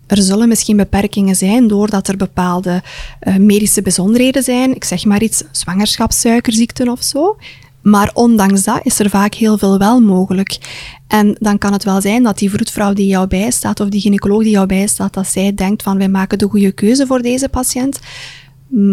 Er 0.07 0.23
zullen 0.23 0.49
misschien 0.49 0.77
beperkingen 0.77 1.37
zijn 1.37 1.69
doordat 1.69 2.09
er 2.09 2.17
bepaalde 2.17 2.83
uh, 3.23 3.37
medische 3.37 3.83
bijzonderheden 3.83 4.43
zijn. 4.43 4.75
Ik 4.75 4.85
zeg 4.85 5.05
maar 5.05 5.23
iets, 5.23 5.43
zwangerschapssuikerziekten 5.51 6.89
of 6.89 7.03
zo. 7.03 7.37
Maar 7.85 8.11
ondanks 8.14 8.64
dat 8.64 8.81
is 8.83 8.99
er 8.99 9.11
vaak 9.11 9.35
heel 9.35 9.59
veel 9.59 9.79
wel 9.79 10.00
mogelijk. 10.00 10.59
En 11.07 11.37
dan 11.38 11.59
kan 11.59 11.73
het 11.73 11.85
wel 11.85 12.00
zijn 12.00 12.23
dat 12.23 12.38
die 12.38 12.50
vroedvrouw 12.50 12.93
die 12.93 13.07
jou 13.07 13.26
bijstaat 13.26 13.81
of 13.81 13.88
die 13.88 14.00
gynaecoloog 14.00 14.43
die 14.43 14.50
jou 14.50 14.67
bijstaat, 14.67 15.14
dat 15.14 15.26
zij 15.26 15.55
denkt 15.55 15.83
van 15.83 15.99
wij 15.99 16.09
maken 16.09 16.38
de 16.38 16.49
goede 16.49 16.73
keuze 16.73 17.07
voor 17.07 17.23
deze 17.23 17.49
patiënt. 17.49 17.99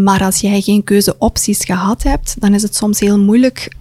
Maar 0.03 0.23
als 0.23 0.41
jij 0.41 0.61
geen 0.61 0.83
keuzeopties 0.83 1.65
gehad 1.65 2.03
hebt, 2.03 2.35
dan 2.39 2.53
is 2.53 2.61
het 2.61 2.75
soms 2.75 2.99
heel 2.99 3.19
moeilijk 3.19 3.75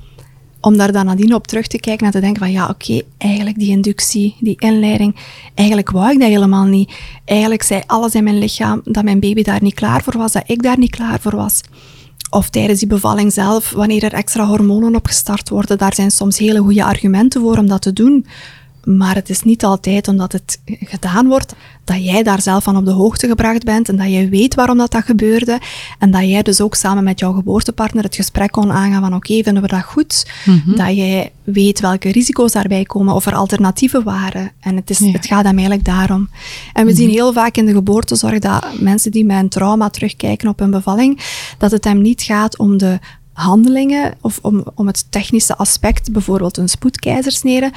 om 0.61 0.77
daar 0.77 0.93
dan 0.93 1.07
nadien 1.07 1.35
op 1.35 1.47
terug 1.47 1.67
te 1.67 1.81
kijken 1.81 2.07
en 2.07 2.13
te 2.13 2.21
denken 2.21 2.43
van 2.43 2.53
ja, 2.53 2.69
oké, 2.69 3.03
eigenlijk 3.19 3.59
die 3.59 3.71
inductie, 3.71 4.37
die 4.41 4.57
inleiding, 4.59 5.17
eigenlijk 5.55 5.91
wou 5.91 6.13
ik 6.13 6.19
dat 6.21 6.29
helemaal 6.29 6.65
niet. 6.65 6.93
Eigenlijk 7.25 7.63
zei 7.63 7.83
alles 7.87 8.15
in 8.15 8.25
mijn 8.25 8.39
lichaam 8.39 8.81
dat 8.85 9.05
mijn 9.05 9.21
baby 9.21 9.43
daar 9.43 9.63
niet 9.63 9.75
klaar 9.75 10.03
voor 10.03 10.19
was, 10.19 10.33
dat 10.33 10.43
ik 10.47 10.63
daar 10.63 10.79
niet 10.79 10.91
klaar 10.91 11.21
voor 11.21 11.37
was. 11.37 11.61
Of 12.31 12.51
tijdens 12.51 12.79
die 12.79 12.89
bevalling 12.89 13.33
zelf, 13.33 13.71
wanneer 13.71 14.05
er 14.05 14.13
extra 14.13 14.47
hormonen 14.47 14.95
opgestart 14.95 15.49
worden, 15.49 15.79
daar 15.79 15.95
zijn 15.95 16.11
soms 16.11 16.39
hele 16.39 16.59
goede 16.59 16.85
argumenten 16.85 17.41
voor 17.41 17.59
om 17.59 17.69
dat 17.69 17.83
te 17.83 17.93
doen. 17.93 18.27
Maar 18.85 19.15
het 19.15 19.31
is 19.31 19.43
niet 19.43 19.65
altijd 19.65 20.09
omdat 20.09 20.33
het 20.33 20.61
gedaan 20.67 21.27
wordt, 21.27 21.55
dat 21.85 22.05
jij 22.05 22.23
daar 22.23 22.41
zelf 22.41 22.65
van 22.65 22.77
op 22.77 22.85
de 22.85 22.91
hoogte 22.91 23.27
gebracht 23.27 23.65
bent 23.65 23.89
en 23.89 23.97
dat 23.97 24.11
jij 24.11 24.29
weet 24.29 24.55
waarom 24.55 24.79
dat, 24.79 24.91
dat 24.91 25.05
gebeurde. 25.05 25.59
En 25.99 26.11
dat 26.11 26.23
jij 26.29 26.43
dus 26.43 26.61
ook 26.61 26.75
samen 26.75 27.05
met 27.05 27.19
jouw 27.19 27.33
geboortepartner 27.33 28.05
het 28.05 28.15
gesprek 28.15 28.51
kon 28.51 28.73
aangaan 28.73 29.01
van 29.01 29.15
oké, 29.15 29.43
vinden 29.43 29.63
we 29.63 29.69
dat 29.69 29.83
goed? 29.83 30.27
Mhm. 30.45 30.77
Dat 30.77 30.97
jij 30.97 31.33
weet 31.45 31.81
welke 31.81 32.13
risico's 32.13 32.53
daarbij 32.53 32.85
komen 32.85 33.15
of 33.15 33.27
er 33.27 33.35
alternatieven 33.35 34.03
waren. 34.03 34.53
En 34.61 34.77
het, 34.77 34.91
is, 34.91 34.99
het 34.99 35.27
gaat 35.27 35.45
hem 35.45 35.59
eigenlijk 35.59 35.85
daarom. 35.85 36.29
En 36.73 36.87
we 36.87 36.95
zien 36.95 37.07
mhm. 37.07 37.17
heel 37.17 37.33
vaak 37.33 37.57
in 37.57 37.67
de 37.67 37.73
geboortezorg 37.73 38.39
dat 38.39 38.81
mensen 38.81 39.11
die 39.11 39.25
met 39.25 39.39
een 39.39 39.49
trauma 39.49 39.91
terugkijken 39.91 40.49
op 40.49 40.59
hun 40.59 40.71
bevalling, 40.71 41.21
dat 41.59 41.71
het 41.71 41.85
hem 41.85 42.01
niet 42.01 42.23
gaat 42.23 42.59
om 42.59 42.79
de 42.79 42.99
handelingen 43.33 44.15
of 44.21 44.39
om, 44.43 44.65
om 44.75 44.87
het 44.87 45.07
technische 45.11 45.57
aspect, 45.57 46.13
bijvoorbeeld 46.13 46.57
een 46.57 46.69
spoedkeizersnede. 46.69 47.73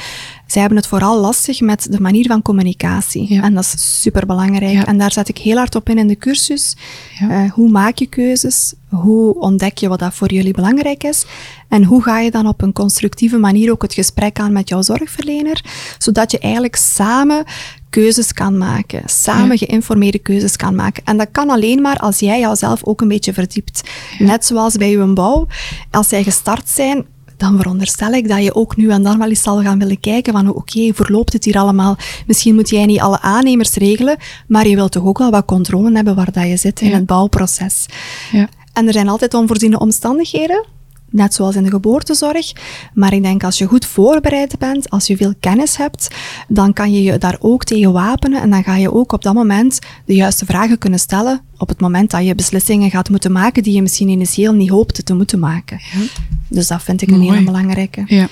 Zij 0.53 0.61
hebben 0.61 0.79
het 0.79 0.87
vooral 0.87 1.19
lastig 1.19 1.61
met 1.61 1.87
de 1.91 2.01
manier 2.01 2.27
van 2.27 2.41
communicatie. 2.41 3.41
En 3.41 3.53
dat 3.53 3.63
is 3.63 4.01
super 4.01 4.25
belangrijk. 4.25 4.85
En 4.85 4.97
daar 4.97 5.11
zet 5.11 5.29
ik 5.29 5.37
heel 5.37 5.57
hard 5.57 5.75
op 5.75 5.89
in 5.89 5.97
in 5.97 6.07
de 6.07 6.17
cursus. 6.17 6.75
Uh, 7.21 7.51
hoe 7.51 7.69
maak 7.69 7.97
je 7.97 8.05
keuzes? 8.05 8.73
Hoe 8.89 9.39
ontdek 9.39 9.77
je 9.77 9.87
wat 9.87 9.99
dat 9.99 10.13
voor 10.13 10.33
jullie 10.33 10.53
belangrijk 10.53 11.03
is? 11.03 11.25
En 11.69 11.83
hoe 11.83 12.03
ga 12.03 12.19
je 12.19 12.31
dan 12.31 12.47
op 12.47 12.61
een 12.61 12.73
constructieve 12.73 13.37
manier 13.37 13.71
ook 13.71 13.81
het 13.81 13.93
gesprek 13.93 14.39
aan 14.39 14.51
met 14.51 14.69
jouw 14.69 14.81
zorgverlener, 14.81 15.63
zodat 15.97 16.31
je 16.31 16.39
eigenlijk 16.39 16.75
samen 16.75 17.43
keuzes 17.89 18.33
kan 18.33 18.57
maken, 18.57 19.01
samen 19.05 19.57
geïnformeerde 19.57 20.19
keuzes 20.19 20.55
kan 20.55 20.75
maken. 20.75 21.03
En 21.05 21.17
dat 21.17 21.27
kan 21.31 21.49
alleen 21.49 21.81
maar 21.81 21.97
als 21.97 22.19
jij 22.19 22.39
jouzelf 22.39 22.83
ook 22.83 23.01
een 23.01 23.07
beetje 23.07 23.33
verdiept. 23.33 23.89
Net 24.19 24.45
zoals 24.45 24.75
bij 24.75 24.89
je 24.89 25.13
bouw, 25.13 25.47
als 25.91 26.07
zij 26.07 26.23
gestart 26.23 26.69
zijn, 26.69 27.05
dan 27.43 27.57
veronderstel 27.57 28.11
ik 28.11 28.27
dat 28.27 28.43
je 28.43 28.55
ook 28.55 28.75
nu 28.75 28.89
en 28.89 29.03
dan 29.03 29.17
wel 29.17 29.29
eens 29.29 29.41
zal 29.41 29.61
gaan 29.61 29.79
willen 29.79 29.99
kijken 29.99 30.33
van 30.33 30.49
oké, 30.49 30.57
okay, 30.57 30.93
verloopt 30.93 31.33
het 31.33 31.45
hier 31.45 31.57
allemaal? 31.57 31.97
Misschien 32.27 32.55
moet 32.55 32.69
jij 32.69 32.85
niet 32.85 32.99
alle 32.99 33.21
aannemers 33.21 33.73
regelen, 33.73 34.17
maar 34.47 34.67
je 34.67 34.75
wilt 34.75 34.91
toch 34.91 35.03
ook 35.03 35.17
wel 35.17 35.31
wat 35.31 35.45
controle 35.45 35.95
hebben 35.95 36.15
waar 36.15 36.31
dat 36.31 36.47
je 36.47 36.57
zit 36.57 36.81
in 36.81 36.93
het 36.93 37.05
bouwproces. 37.05 37.85
Ja. 38.31 38.49
En 38.73 38.87
er 38.87 38.93
zijn 38.93 39.09
altijd 39.09 39.33
onvoorziene 39.33 39.79
omstandigheden 39.79 40.65
net 41.13 41.33
zoals 41.33 41.55
in 41.55 41.63
de 41.63 41.69
geboortezorg. 41.69 42.51
Maar 42.93 43.13
ik 43.13 43.23
denk 43.23 43.43
als 43.43 43.57
je 43.57 43.65
goed 43.65 43.85
voorbereid 43.85 44.57
bent, 44.59 44.89
als 44.89 45.07
je 45.07 45.17
veel 45.17 45.33
kennis 45.39 45.77
hebt, 45.77 46.07
dan 46.47 46.73
kan 46.73 46.91
je 46.91 47.03
je 47.03 47.17
daar 47.17 47.37
ook 47.39 47.63
tegen 47.63 47.91
wapenen 47.91 48.41
en 48.41 48.49
dan 48.49 48.63
ga 48.63 48.75
je 48.75 48.93
ook 48.93 49.11
op 49.11 49.23
dat 49.23 49.33
moment 49.33 49.79
de 50.05 50.15
juiste 50.15 50.45
vragen 50.45 50.77
kunnen 50.77 50.99
stellen 50.99 51.41
op 51.57 51.69
het 51.69 51.81
moment 51.81 52.11
dat 52.11 52.25
je 52.25 52.35
beslissingen 52.35 52.89
gaat 52.89 53.09
moeten 53.09 53.31
maken 53.31 53.63
die 53.63 53.73
je 53.73 53.81
misschien 53.81 54.09
initieel 54.09 54.53
niet 54.53 54.69
hoopte 54.69 55.03
te 55.03 55.13
moeten 55.13 55.39
maken. 55.39 55.79
Ja. 55.93 55.99
Dus 56.47 56.67
dat 56.67 56.83
vind 56.83 57.01
ik 57.01 57.11
een 57.11 57.21
hele 57.21 57.43
belangrijke. 57.43 58.03
Ja. 58.05 58.27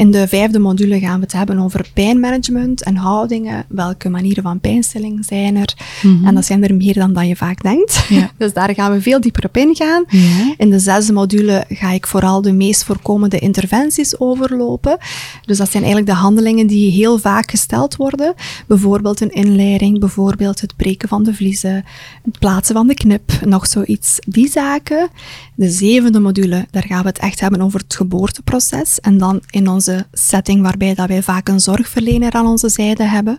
In 0.00 0.10
de 0.10 0.28
vijfde 0.28 0.58
module 0.58 0.98
gaan 0.98 1.14
we 1.14 1.24
het 1.24 1.32
hebben 1.32 1.58
over 1.58 1.90
pijnmanagement 1.94 2.82
en 2.82 2.96
houdingen. 2.96 3.64
Welke 3.68 4.08
manieren 4.08 4.42
van 4.42 4.60
pijnstilling 4.60 5.24
zijn 5.24 5.56
er? 5.56 5.74
Mhm. 6.02 6.26
En 6.26 6.34
dat 6.34 6.44
zijn 6.44 6.64
er 6.64 6.74
meer 6.74 6.94
dan 6.94 7.12
dat 7.12 7.26
je 7.26 7.36
vaak 7.36 7.62
denkt. 7.62 8.04
Ja. 8.08 8.30
dus 8.38 8.52
daar 8.52 8.74
gaan 8.74 8.92
we 8.92 9.02
veel 9.02 9.20
dieper 9.20 9.44
op 9.44 9.56
ingaan. 9.56 10.04
Ja. 10.08 10.54
In 10.56 10.70
de 10.70 10.78
zesde 10.78 11.12
module 11.12 11.64
ga 11.68 11.90
ik 11.90 12.06
vooral 12.06 12.42
de 12.42 12.52
meest 12.52 12.84
voorkomende 12.84 13.38
interventies 13.38 14.20
overlopen. 14.20 14.98
Dus 15.44 15.58
dat 15.58 15.70
zijn 15.70 15.82
eigenlijk 15.82 16.12
de 16.12 16.18
handelingen 16.18 16.66
die 16.66 16.90
heel 16.90 17.18
vaak 17.18 17.50
gesteld 17.50 17.96
worden. 17.96 18.34
Bijvoorbeeld 18.66 19.20
een 19.20 19.32
inleiding, 19.32 19.98
bijvoorbeeld 19.98 20.60
het 20.60 20.76
breken 20.76 21.08
van 21.08 21.22
de 21.22 21.34
vliezen, 21.34 21.84
het 22.24 22.38
plaatsen 22.38 22.74
van 22.74 22.86
de 22.86 22.94
knip, 22.94 23.32
nog 23.44 23.66
zoiets. 23.66 24.18
Die 24.26 24.50
zaken. 24.50 25.08
De 25.54 25.70
zevende 25.70 26.20
module, 26.20 26.66
daar 26.70 26.84
gaan 26.86 27.02
we 27.02 27.08
het 27.08 27.18
echt 27.18 27.40
hebben 27.40 27.60
over 27.60 27.80
het 27.80 27.94
geboorteproces. 27.94 29.00
En 29.00 29.18
dan 29.18 29.42
in 29.50 29.68
onze 29.68 29.89
setting 30.12 30.62
waarbij 30.62 30.94
dat 30.94 31.08
wij 31.08 31.22
vaak 31.22 31.48
een 31.48 31.60
zorgverlener 31.60 32.32
aan 32.32 32.46
onze 32.46 32.68
zijde 32.68 33.04
hebben. 33.04 33.38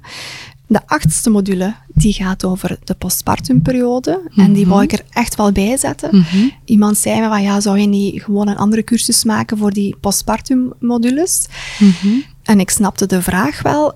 De 0.71 0.81
achtste 0.85 1.29
module, 1.29 1.73
die 1.87 2.13
gaat 2.13 2.45
over 2.45 2.79
de 2.83 2.93
postpartumperiode. 2.93 4.21
En 4.35 4.53
die 4.53 4.61
mhm. 4.61 4.69
wou 4.69 4.83
ik 4.83 4.91
er 4.91 5.03
echt 5.09 5.35
wel 5.35 5.51
bij 5.51 5.77
zetten. 5.77 6.09
Mhm. 6.17 6.47
Iemand 6.65 6.97
zei 6.97 7.19
me 7.19 7.27
van, 7.27 7.41
ja, 7.41 7.59
zou 7.59 7.79
je 7.79 7.87
niet 7.87 8.23
gewoon 8.23 8.47
een 8.47 8.57
andere 8.57 8.83
cursus 8.83 9.23
maken 9.23 9.57
voor 9.57 9.71
die 9.71 9.95
postpartummodules? 10.01 11.45
Mm 11.79 12.23
En 12.43 12.59
ik 12.59 12.69
snapte 12.69 13.05
de 13.05 13.21
vraag 13.21 13.61
wel, 13.61 13.93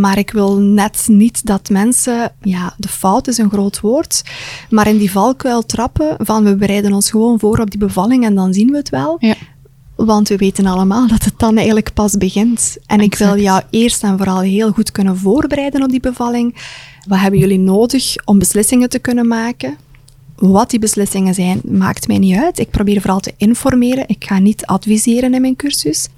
maar 0.00 0.18
ik 0.18 0.30
wil 0.30 0.56
net 0.56 1.04
niet 1.08 1.46
dat 1.46 1.68
mensen, 1.68 2.32
ja, 2.42 2.74
de 2.76 2.88
fout 2.88 3.28
is 3.28 3.38
een 3.38 3.50
groot 3.50 3.80
woord, 3.80 4.22
maar 4.70 4.86
in 4.86 4.98
die 4.98 5.10
valkuil 5.10 5.66
trappen 5.66 6.16
van 6.18 6.44
we 6.44 6.56
bereiden 6.56 6.92
ons 6.92 7.10
gewoon 7.10 7.38
voor 7.38 7.58
op 7.58 7.70
die 7.70 7.80
bevalling 7.80 8.24
en 8.24 8.34
dan 8.34 8.54
zien 8.54 8.70
we 8.70 8.76
het 8.76 8.88
wel. 8.88 9.16
Ja. 9.18 9.34
Want 10.04 10.28
we 10.28 10.36
weten 10.36 10.66
allemaal 10.66 11.08
dat 11.08 11.24
het 11.24 11.34
dan 11.36 11.56
eigenlijk 11.56 11.92
pas 11.92 12.16
begint. 12.16 12.76
En 12.86 13.00
ik 13.00 13.14
wil 13.14 13.38
jou 13.38 13.62
eerst 13.70 14.02
en 14.02 14.16
vooral 14.16 14.40
heel 14.40 14.70
goed 14.70 14.92
kunnen 14.92 15.16
voorbereiden 15.16 15.82
op 15.82 15.90
die 15.90 16.00
bevalling. 16.00 16.54
Wat 17.08 17.18
hebben 17.18 17.40
jullie 17.40 17.58
nodig 17.58 18.14
om 18.24 18.38
beslissingen 18.38 18.88
te 18.88 18.98
kunnen 18.98 19.26
maken? 19.28 19.76
Wat 20.36 20.70
die 20.70 20.78
beslissingen 20.78 21.34
zijn, 21.34 21.60
maakt 21.64 22.06
mij 22.06 22.18
niet 22.18 22.36
uit. 22.36 22.58
Ik 22.58 22.70
probeer 22.70 23.00
vooral 23.00 23.20
te 23.20 23.34
informeren. 23.36 24.04
Ik 24.06 24.24
ga 24.24 24.38
niet 24.38 24.66
adviseren 24.66 25.34
in 25.34 25.40
mijn 25.40 25.56
cursus. 25.56 26.08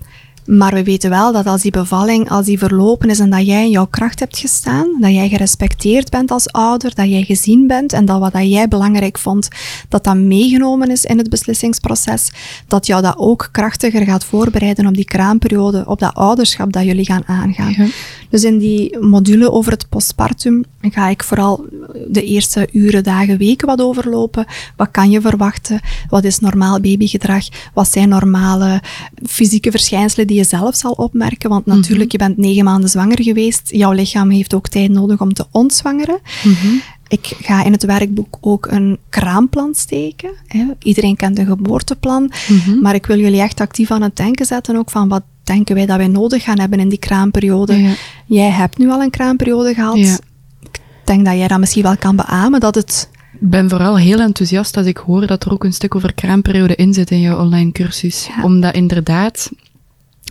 Maar 0.47 0.75
we 0.75 0.83
weten 0.83 1.11
wel 1.11 1.33
dat 1.33 1.47
als 1.47 1.63
die 1.63 1.71
bevalling, 1.71 2.31
als 2.31 2.47
die 2.47 2.59
verlopen 2.59 3.11
is 3.11 3.19
en 3.19 3.31
dat 3.31 3.47
jij 3.47 3.65
in 3.65 3.71
jouw 3.71 3.87
kracht 3.87 4.19
hebt 4.21 4.39
gestaan, 4.39 4.97
dat 5.01 5.13
jij 5.13 5.29
gerespecteerd 5.29 6.11
bent 6.11 6.31
als 6.31 6.53
ouder, 6.53 6.95
dat 6.95 7.09
jij 7.09 7.23
gezien 7.23 7.67
bent 7.67 7.93
en 7.93 8.05
dat 8.05 8.21
wat 8.21 8.33
dat 8.33 8.51
jij 8.51 8.69
belangrijk 8.69 9.19
vond, 9.19 9.49
dat 9.89 10.05
dat 10.05 10.17
meegenomen 10.17 10.91
is 10.91 11.05
in 11.05 11.19
het 11.19 11.31
beslissingsproces, 11.31 12.31
dat 12.67 12.87
jou 12.87 13.03
dat 13.03 13.15
ook 13.17 13.49
krachtiger 13.53 14.05
gaat 14.05 14.25
voorbereiden 14.25 14.87
op 14.87 14.95
die 14.95 15.05
kraamperiode, 15.05 15.85
op 15.87 15.99
dat 15.99 16.15
ouderschap 16.15 16.73
dat 16.73 16.85
jullie 16.85 17.05
gaan 17.05 17.27
aangaan. 17.27 17.91
Dus 18.31 18.45
in 18.45 18.59
die 18.59 18.99
module 18.99 19.51
over 19.51 19.73
het 19.73 19.89
postpartum 19.89 20.65
ga 20.81 21.09
ik 21.09 21.23
vooral 21.23 21.65
de 22.09 22.25
eerste 22.25 22.69
uren, 22.73 23.03
dagen, 23.03 23.39
weken 23.39 23.67
wat 23.67 23.81
overlopen. 23.81 24.47
Wat 24.77 24.91
kan 24.91 25.11
je 25.11 25.21
verwachten? 25.21 25.81
Wat 26.09 26.25
is 26.25 26.39
normaal 26.39 26.81
babygedrag? 26.81 27.45
Wat 27.75 27.89
zijn 27.89 28.09
normale 28.09 28.81
fysieke 29.27 29.71
verschijnselen 29.71 30.27
die 30.33 30.41
je 30.41 30.49
zelf 30.49 30.77
zal 30.77 30.93
opmerken? 30.93 31.51
Want 31.51 31.67
mhm. 31.67 31.77
natuurlijk, 31.77 32.13
je 32.13 32.19
bent 32.19 32.37
negen 32.37 32.65
maanden 32.65 32.91
zwanger 32.91 33.23
geweest. 33.23 33.71
Jouw 33.71 33.93
lichaam 33.93 34.31
heeft 34.31 34.55
ook 34.55 34.69
tijd 34.69 34.91
nodig 34.91 35.21
om 35.21 35.33
te 35.33 35.47
ontzwangeren. 35.51 36.19
Mhm. 36.45 36.67
Ik 37.09 37.33
ga 37.41 37.65
in 37.65 37.73
het 37.73 37.85
werkboek 37.85 38.39
ook 38.41 38.67
een 38.67 38.99
kraamplan 39.09 39.75
steken. 39.75 40.31
Hè. 40.47 40.65
Iedereen 40.83 41.17
kent 41.17 41.39
een 41.39 41.47
geboorteplan. 41.47 42.33
Mhm. 42.49 42.81
Maar 42.81 42.95
ik 42.95 43.07
wil 43.07 43.19
jullie 43.19 43.41
echt 43.41 43.61
actief 43.61 43.91
aan 43.91 44.03
het 44.03 44.17
denken 44.17 44.47
zetten 44.47 44.77
ook 44.77 44.91
van 44.91 45.09
wat 45.09 45.23
denken 45.45 45.75
wij 45.75 45.87
dat 45.87 45.97
wij 45.97 46.09
nodig 46.09 46.43
gaan 46.43 46.59
hebben 46.59 46.81
in 46.81 46.89
die 46.89 46.99
kraamperiode. 46.99 47.97
Jij 48.27 48.51
hebt 48.51 48.79
nu 48.79 48.91
al 48.91 49.03
een 49.03 49.11
kraamperiode 49.11 49.75
gehad. 49.75 49.99
Ja. 49.99 50.19
Ik 50.63 50.81
denk 51.05 51.25
dat 51.25 51.37
jij 51.37 51.49
dat 51.49 51.59
misschien 51.59 51.83
wel 51.83 51.97
kan 51.97 52.17
beamen, 52.17 52.61
dat 52.61 52.75
het... 52.75 53.09
Ik 53.33 53.51
ben 53.51 53.69
vooral 53.69 53.99
heel 53.99 54.21
enthousiast 54.21 54.77
als 54.77 54.87
ik 54.87 54.97
hoor 54.97 55.27
dat 55.27 55.45
er 55.45 55.53
ook 55.53 55.65
een 55.65 55.73
stuk 55.73 55.95
over 55.95 56.15
kraamperiode 56.15 56.75
in 56.75 56.95
zit 56.95 57.11
in 57.11 57.21
jouw 57.21 57.41
online 57.41 57.73
cursus. 57.73 58.29
Omdat 58.43 58.75
inderdaad, 58.75 59.51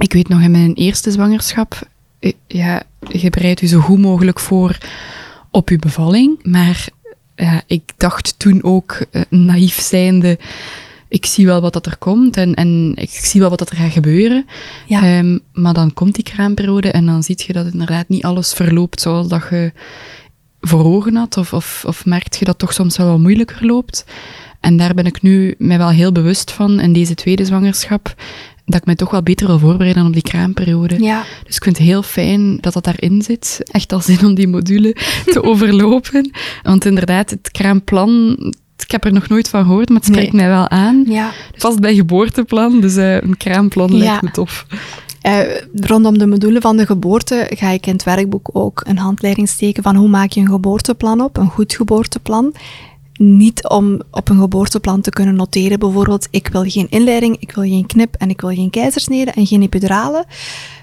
ik 0.01 0.13
weet 0.13 0.27
nog 0.27 0.41
in 0.41 0.51
mijn 0.51 0.73
eerste 0.73 1.11
zwangerschap, 1.11 1.87
eh, 2.19 2.31
ja, 2.47 2.83
je 3.09 3.29
bereidt 3.29 3.59
je 3.59 3.67
zo 3.67 3.79
goed 3.79 3.99
mogelijk 3.99 4.39
voor 4.39 4.77
op 5.51 5.69
je 5.69 5.77
bevalling. 5.77 6.39
Maar 6.43 6.87
ja, 7.35 7.61
ik 7.67 7.81
dacht 7.97 8.39
toen 8.39 8.63
ook, 8.63 9.05
uh, 9.11 9.21
naïef 9.29 9.81
zijnde, 9.81 10.39
ik 11.07 11.25
zie 11.25 11.45
wel 11.45 11.61
wat 11.61 11.73
dat 11.73 11.85
er 11.85 11.97
komt 11.97 12.37
en, 12.37 12.53
en 12.53 12.91
ik 12.95 13.09
zie 13.09 13.39
wel 13.39 13.49
wat 13.49 13.59
dat 13.59 13.69
er 13.69 13.75
gaat 13.75 13.91
gebeuren. 13.91 14.45
Ja. 14.87 15.01
Ehm, 15.01 15.37
maar 15.53 15.73
dan 15.73 15.93
komt 15.93 16.15
die 16.15 16.23
kraamperiode 16.23 16.91
en 16.91 17.05
dan 17.05 17.23
zie 17.23 17.43
je 17.47 17.53
dat 17.53 17.71
inderdaad 17.71 18.09
niet 18.09 18.23
alles 18.23 18.53
verloopt 18.53 19.01
zoals 19.01 19.27
dat 19.27 19.43
je 19.49 19.71
voor 20.61 20.83
ogen 20.85 21.15
had. 21.15 21.37
Of, 21.37 21.53
of, 21.53 21.83
of 21.87 22.05
merk 22.05 22.33
je 22.33 22.45
dat 22.45 22.59
toch 22.59 22.73
soms 22.73 22.97
wel 22.97 23.07
wat 23.07 23.19
moeilijker 23.19 23.65
loopt. 23.65 24.05
En 24.59 24.77
daar 24.77 24.93
ben 24.93 25.05
ik 25.05 25.21
nu 25.21 25.55
mij 25.57 25.77
wel 25.77 25.89
heel 25.89 26.11
bewust 26.11 26.51
van 26.51 26.79
in 26.79 26.93
deze 26.93 27.15
tweede 27.15 27.45
zwangerschap. 27.45 28.15
Dat 28.71 28.79
ik 28.79 28.85
mij 28.85 28.95
toch 28.95 29.11
wel 29.11 29.23
beter 29.23 29.47
wil 29.47 29.59
voorbereiden 29.59 30.05
op 30.05 30.13
die 30.13 30.21
kraamperiode. 30.21 31.03
Ja. 31.03 31.23
Dus 31.45 31.55
ik 31.55 31.63
vind 31.63 31.77
het 31.77 31.85
heel 31.85 32.03
fijn 32.03 32.57
dat 32.61 32.73
dat 32.73 32.83
daarin 32.83 33.21
zit. 33.21 33.59
Echt 33.71 33.93
al 33.93 34.01
zin 34.01 34.25
om 34.25 34.33
die 34.33 34.47
module 34.47 34.95
te 35.25 35.43
overlopen. 35.49 36.31
Want 36.63 36.85
inderdaad, 36.85 37.29
het 37.29 37.51
kraamplan, 37.51 38.37
ik 38.77 38.91
heb 38.91 39.05
er 39.05 39.13
nog 39.13 39.27
nooit 39.27 39.49
van 39.49 39.65
gehoord, 39.65 39.89
maar 39.89 39.97
het 39.97 40.07
spreekt 40.07 40.33
mij 40.33 40.47
wel 40.47 40.69
aan. 40.69 41.03
Ja. 41.07 41.31
Vast 41.55 41.79
bij 41.79 41.95
geboorteplan, 41.95 42.81
dus 42.81 42.95
uh, 42.95 43.21
een 43.21 43.37
kraamplan 43.37 43.97
lijkt 43.97 44.21
me 44.21 44.31
tof. 44.31 44.65
Uh, 45.27 45.39
rondom 45.73 46.17
de 46.17 46.27
module 46.27 46.61
van 46.61 46.77
de 46.77 46.85
geboorte 46.85 47.47
ga 47.49 47.69
ik 47.69 47.85
in 47.85 47.93
het 47.93 48.03
werkboek 48.03 48.49
ook 48.53 48.81
een 48.87 48.97
handleiding 48.97 49.49
steken 49.49 49.83
van 49.83 49.95
hoe 49.95 50.07
maak 50.07 50.31
je 50.31 50.39
een 50.39 50.47
geboorteplan 50.47 51.21
op, 51.21 51.37
een 51.37 51.49
goed 51.49 51.73
geboorteplan. 51.73 52.53
Niet 53.23 53.67
om 53.67 54.01
op 54.11 54.29
een 54.29 54.39
geboorteplan 54.39 55.01
te 55.01 55.09
kunnen 55.09 55.35
noteren, 55.35 55.79
bijvoorbeeld, 55.79 56.27
ik 56.31 56.47
wil 56.47 56.63
geen 56.63 56.87
inleiding, 56.89 57.37
ik 57.39 57.51
wil 57.51 57.63
geen 57.63 57.85
knip 57.85 58.15
en 58.15 58.29
ik 58.29 58.41
wil 58.41 58.49
geen 58.49 58.69
keizersnede 58.69 59.31
en 59.31 59.45
geen 59.45 59.61
epidurale. 59.61 60.25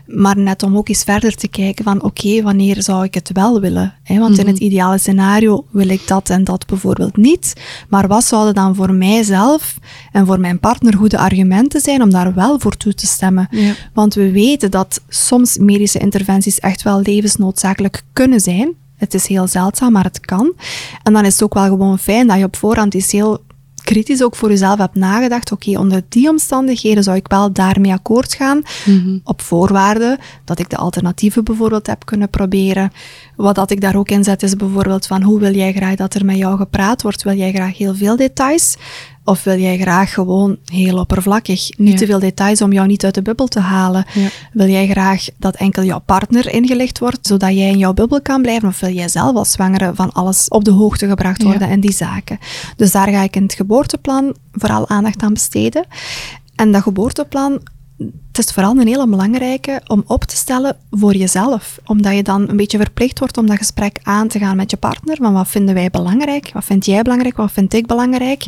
Maar 0.06 0.38
net 0.38 0.62
om 0.62 0.76
ook 0.76 0.88
eens 0.88 1.02
verder 1.02 1.34
te 1.34 1.48
kijken 1.48 1.84
van 1.84 2.02
oké, 2.02 2.42
wanneer 2.42 2.82
zou 2.82 3.04
ik 3.04 3.14
het 3.14 3.30
wel 3.32 3.60
willen? 3.60 3.94
Hè? 4.02 4.18
Want 4.18 4.38
in 4.38 4.46
het 4.46 4.54
mhm. 4.54 4.64
ideale 4.64 4.98
scenario 4.98 5.66
wil 5.70 5.88
ik 5.88 6.06
dat 6.06 6.30
en 6.30 6.44
dat 6.44 6.66
bijvoorbeeld 6.66 7.16
niet. 7.16 7.52
Maar 7.88 8.08
wat 8.08 8.24
zouden 8.24 8.54
dan 8.54 8.74
voor 8.74 8.92
mijzelf 8.92 9.78
en 10.12 10.26
voor 10.26 10.40
mijn 10.40 10.60
partner 10.60 10.96
goede 10.96 11.18
argumenten 11.18 11.80
zijn 11.80 12.02
om 12.02 12.10
daar 12.10 12.34
wel 12.34 12.58
voor 12.58 12.76
toe 12.76 12.94
te 12.94 13.06
stemmen? 13.06 13.48
Want 13.94 14.14
we 14.14 14.30
weten 14.30 14.70
dat 14.70 15.00
soms 15.08 15.56
medische 15.56 15.98
interventies 15.98 16.58
echt 16.58 16.82
wel 16.82 17.00
levensnoodzakelijk 17.00 18.02
kunnen 18.12 18.40
zijn. 18.40 18.74
Het 18.98 19.14
is 19.14 19.26
heel 19.26 19.46
zeldzaam, 19.46 19.92
maar 19.92 20.04
het 20.04 20.20
kan. 20.20 20.52
En 21.02 21.12
dan 21.12 21.24
is 21.24 21.32
het 21.32 21.42
ook 21.42 21.54
wel 21.54 21.64
gewoon 21.64 21.98
fijn 21.98 22.26
dat 22.26 22.38
je 22.38 22.44
op 22.44 22.56
voorhand 22.56 22.94
eens 22.94 23.12
heel 23.12 23.46
kritisch 23.88 24.22
ook 24.22 24.36
voor 24.36 24.48
jezelf 24.48 24.78
hebt 24.78 24.94
nagedacht, 24.94 25.52
oké, 25.52 25.78
onder 25.78 26.02
die 26.08 26.28
omstandigheden 26.28 27.02
zou 27.02 27.16
ik 27.16 27.28
wel 27.28 27.52
daarmee 27.52 27.92
akkoord 27.92 28.34
gaan, 28.34 28.62
mhm. 28.84 29.18
op 29.24 29.42
voorwaarde 29.42 30.18
dat 30.44 30.58
ik 30.58 30.70
de 30.70 30.76
alternatieven 30.76 31.44
bijvoorbeeld 31.44 31.86
heb 31.86 32.04
kunnen 32.04 32.30
proberen. 32.30 32.90
Wat 33.38 33.54
dat 33.54 33.70
ik 33.70 33.80
daar 33.80 33.96
ook 33.96 34.10
in 34.10 34.24
zet 34.24 34.42
is 34.42 34.56
bijvoorbeeld 34.56 35.06
van 35.06 35.22
hoe 35.22 35.38
wil 35.40 35.54
jij 35.54 35.72
graag 35.72 35.94
dat 35.94 36.14
er 36.14 36.24
met 36.24 36.36
jou 36.36 36.56
gepraat 36.56 37.02
wordt? 37.02 37.22
Wil 37.22 37.36
jij 37.36 37.52
graag 37.52 37.78
heel 37.78 37.94
veel 37.94 38.16
details? 38.16 38.76
Of 39.24 39.44
wil 39.44 39.58
jij 39.58 39.78
graag 39.78 40.12
gewoon 40.14 40.56
heel 40.64 40.98
oppervlakkig, 40.98 41.78
niet 41.78 41.92
Ja. 41.92 41.96
te 41.98 42.06
veel 42.06 42.18
details 42.18 42.62
om 42.62 42.72
jou 42.72 42.86
niet 42.86 43.04
uit 43.04 43.14
de 43.14 43.22
bubbel 43.22 43.46
te 43.46 43.60
halen? 43.60 44.04
Ja. 44.14 44.28
Wil 44.52 44.68
jij 44.68 44.88
graag 44.88 45.26
dat 45.36 45.56
enkel 45.56 45.82
jouw 45.82 45.98
partner 45.98 46.52
ingelicht 46.52 46.98
wordt, 46.98 47.26
zodat 47.26 47.54
jij 47.54 47.68
in 47.70 47.78
jouw 47.78 47.92
bubbel 47.92 48.22
kan 48.22 48.42
blijven? 48.42 48.68
Of 48.68 48.80
wil 48.80 48.92
jij 48.92 49.08
zelf 49.08 49.36
als 49.36 49.50
zwangere 49.52 49.90
van 49.94 50.12
alles 50.12 50.48
op 50.48 50.64
de 50.64 50.70
hoogte 50.70 51.08
gebracht 51.08 51.42
worden 51.42 51.66
Ja. 51.66 51.72
en 51.72 51.80
die 51.80 51.92
zaken? 51.92 52.38
Dus 52.76 52.90
daar 52.92 53.08
ga 53.08 53.22
ik 53.22 53.36
in 53.36 53.42
het 53.42 53.54
geboorteplan 53.54 54.36
vooral 54.52 54.88
aandacht 54.88 55.22
aan 55.22 55.32
besteden. 55.32 55.84
En 56.56 56.72
dat 56.72 56.82
geboorteplan, 56.82 57.60
het 57.98 58.46
is 58.46 58.52
vooral 58.52 58.76
een 58.76 58.86
hele 58.86 59.08
belangrijke 59.08 59.80
om 59.86 60.04
op 60.06 60.24
te 60.24 60.36
stellen 60.36 60.76
voor 60.90 61.14
jezelf. 61.14 61.78
Omdat 61.86 62.14
je 62.14 62.22
dan 62.22 62.48
een 62.48 62.56
beetje 62.56 62.78
verplicht 62.78 63.18
wordt 63.18 63.38
om 63.38 63.46
dat 63.46 63.56
gesprek 63.56 63.98
aan 64.02 64.28
te 64.28 64.38
gaan 64.38 64.56
met 64.56 64.70
je 64.70 64.76
partner. 64.76 65.16
Van 65.16 65.32
wat 65.32 65.48
vinden 65.48 65.74
wij 65.74 65.90
belangrijk? 65.90 66.50
Wat 66.52 66.64
vind 66.64 66.86
jij 66.86 67.02
belangrijk? 67.02 67.36
Wat 67.36 67.52
vind 67.52 67.74
ik 67.74 67.86
belangrijk? 67.86 68.46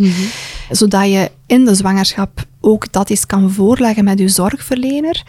Zodat 0.70 1.04
je 1.04 1.30
in 1.46 1.64
de 1.64 1.74
zwangerschap 1.74 2.46
ook 2.60 2.92
dat 2.92 3.10
eens 3.10 3.26
kan 3.26 3.50
voorleggen 3.50 4.04
met 4.04 4.18
je 4.18 4.28
zorgverlener. 4.28 5.22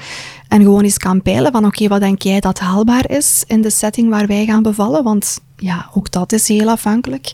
En 0.47 0.61
gewoon 0.61 0.83
eens 0.83 0.97
kan 0.97 1.21
peilen 1.21 1.51
van 1.51 1.65
oké, 1.65 1.87
wat 1.87 1.99
denk 1.99 2.21
jij 2.21 2.39
dat 2.39 2.59
haalbaar 2.59 3.09
is 3.09 3.43
in 3.47 3.61
de 3.61 3.69
setting 3.69 4.09
waar 4.09 4.27
wij 4.27 4.45
gaan 4.45 4.63
bevallen? 4.63 5.03
Want 5.03 5.39
ja, 5.61 5.89
ook 5.93 6.11
dat 6.11 6.31
is 6.31 6.47
heel 6.47 6.69
afhankelijk. 6.69 7.33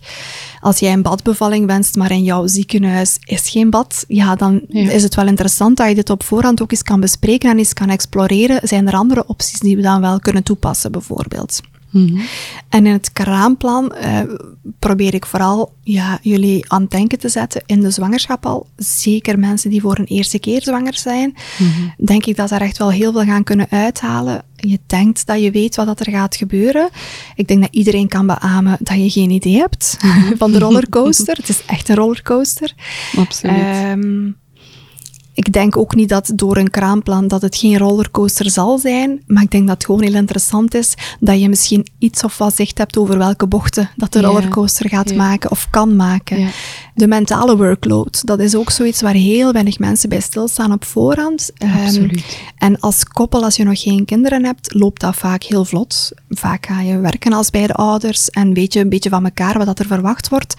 Als 0.59 0.79
jij 0.79 0.93
een 0.93 1.01
badbevalling 1.01 1.65
wenst, 1.65 1.95
maar 1.95 2.11
in 2.11 2.23
jouw 2.23 2.47
ziekenhuis 2.47 3.17
is 3.25 3.49
geen 3.49 3.69
bad, 3.69 4.05
ja, 4.07 4.35
dan 4.35 4.61
Ja. 4.67 4.89
is 4.91 5.03
het 5.03 5.15
wel 5.15 5.27
interessant 5.27 5.77
dat 5.77 5.87
je 5.87 5.95
dit 5.95 6.09
op 6.09 6.23
voorhand 6.23 6.61
ook 6.61 6.71
eens 6.71 6.83
kan 6.83 6.99
bespreken 6.99 7.49
en 7.49 7.57
eens 7.57 7.73
kan 7.73 7.89
exploreren. 7.89 8.67
Zijn 8.67 8.87
er 8.87 8.93
andere 8.93 9.23
opties 9.27 9.59
die 9.59 9.75
we 9.75 9.81
dan 9.81 10.01
wel 10.01 10.19
kunnen 10.19 10.43
toepassen, 10.43 10.91
bijvoorbeeld? 10.91 11.59
Mhm. 11.89 12.21
En 12.69 12.85
in 12.85 12.91
het 12.91 13.13
kraamplan 13.13 13.93
eh, 13.93 14.19
probeer 14.79 15.13
ik 15.13 15.25
vooral 15.25 15.73
ja, 15.83 16.19
jullie 16.21 16.71
aan 16.71 16.81
het 16.81 16.91
denken 16.91 17.19
te 17.19 17.29
zetten 17.29 17.63
in 17.65 17.81
de 17.81 17.91
zwangerschap 17.91 18.45
al. 18.45 18.67
Zeker 18.77 19.39
mensen 19.39 19.69
die 19.69 19.81
voor 19.81 19.97
een 19.97 20.05
eerste 20.05 20.39
keer 20.39 20.61
zwanger 20.61 20.97
zijn. 20.97 21.35
Denk 21.97 22.25
ik 22.25 22.35
dat 22.35 22.49
ze 22.49 22.55
er 22.55 22.61
echt 22.61 22.77
wel 22.77 22.91
heel 22.91 23.11
veel 23.11 23.23
gaan 23.23 23.43
kunnen 23.43 23.67
uithalen. 23.69 24.43
Je 24.55 24.79
denkt 24.87 25.25
dat 25.25 25.41
je 25.41 25.51
weet 25.51 25.75
wat 25.75 25.85
dat 25.85 25.99
er 25.99 26.11
gaat 26.11 26.35
gebeuren. 26.35 26.89
Ik 27.35 27.47
denk 27.47 27.61
dat 27.61 27.73
iedereen 27.73 28.07
kan 28.07 28.27
beamen 28.27 28.77
dat 28.79 28.97
je 28.97 29.09
geen 29.09 29.29
idee 29.29 29.57
hebt 29.57 29.97
van 30.37 30.51
de 30.51 30.59
rollercoaster. 30.59 31.35
Het 31.35 31.49
is 31.49 31.65
echt 31.65 31.89
een 31.89 31.95
rollercoaster. 31.95 32.73
Absoluut. 33.15 33.55
Ehm, 33.55 34.29
ik 35.37 35.53
denk 35.53 35.77
ook 35.77 35.95
niet 35.95 36.09
dat 36.09 36.31
door 36.35 36.57
een 36.57 36.69
kraamplan 36.69 37.27
dat 37.27 37.41
het 37.41 37.55
geen 37.55 37.77
rollercoaster 37.77 38.49
zal 38.49 38.77
zijn, 38.77 39.23
maar 39.27 39.43
ik 39.43 39.51
denk 39.51 39.67
dat 39.67 39.75
het 39.75 39.85
gewoon 39.85 40.01
heel 40.01 40.13
interessant 40.15 40.73
is 40.73 40.93
dat 41.19 41.41
je 41.41 41.49
misschien 41.49 41.87
iets 41.99 42.23
of 42.23 42.37
wat 42.37 42.55
zicht 42.55 42.77
hebt 42.77 42.97
over 42.97 43.17
welke 43.17 43.47
bochten 43.47 43.89
dat 43.95 44.13
de 44.13 44.19
Ja. 44.19 44.27
rollercoaster 44.27 44.89
gaat 44.89 45.09
Ja. 45.09 45.15
maken 45.15 45.51
of 45.51 45.67
kan 45.69 45.95
maken. 45.95 46.39
Ja. 46.39 46.47
De 46.95 47.07
mentale 47.07 47.57
workload, 47.57 48.25
dat 48.25 48.39
is 48.39 48.55
ook 48.55 48.69
zoiets 48.71 49.01
waar 49.01 49.13
heel 49.13 49.51
weinig 49.51 49.79
mensen 49.79 50.09
bij 50.09 50.19
stilstaan 50.19 50.71
op 50.71 50.85
voorhand. 50.85 51.51
Ehm, 51.57 52.09
en 52.57 52.79
als 52.79 53.03
koppel, 53.03 53.43
als 53.43 53.55
je 53.55 53.63
nog 53.63 53.81
geen 53.81 54.05
kinderen 54.05 54.45
hebt, 54.45 54.73
loopt 54.73 55.01
dat 55.01 55.15
vaak 55.15 55.43
heel 55.43 55.65
vlot. 55.65 56.11
Vaak 56.29 56.65
ga 56.65 56.81
je 56.81 56.99
werken 56.99 57.33
als 57.33 57.49
beide 57.49 57.73
ouders 57.73 58.29
en 58.29 58.53
weet 58.53 58.73
je 58.73 58.79
een 58.79 58.89
beetje 58.89 59.09
van 59.09 59.23
elkaar 59.25 59.57
wat 59.57 59.65
dat 59.65 59.79
er 59.79 59.85
verwacht 59.85 60.29
wordt. 60.29 60.55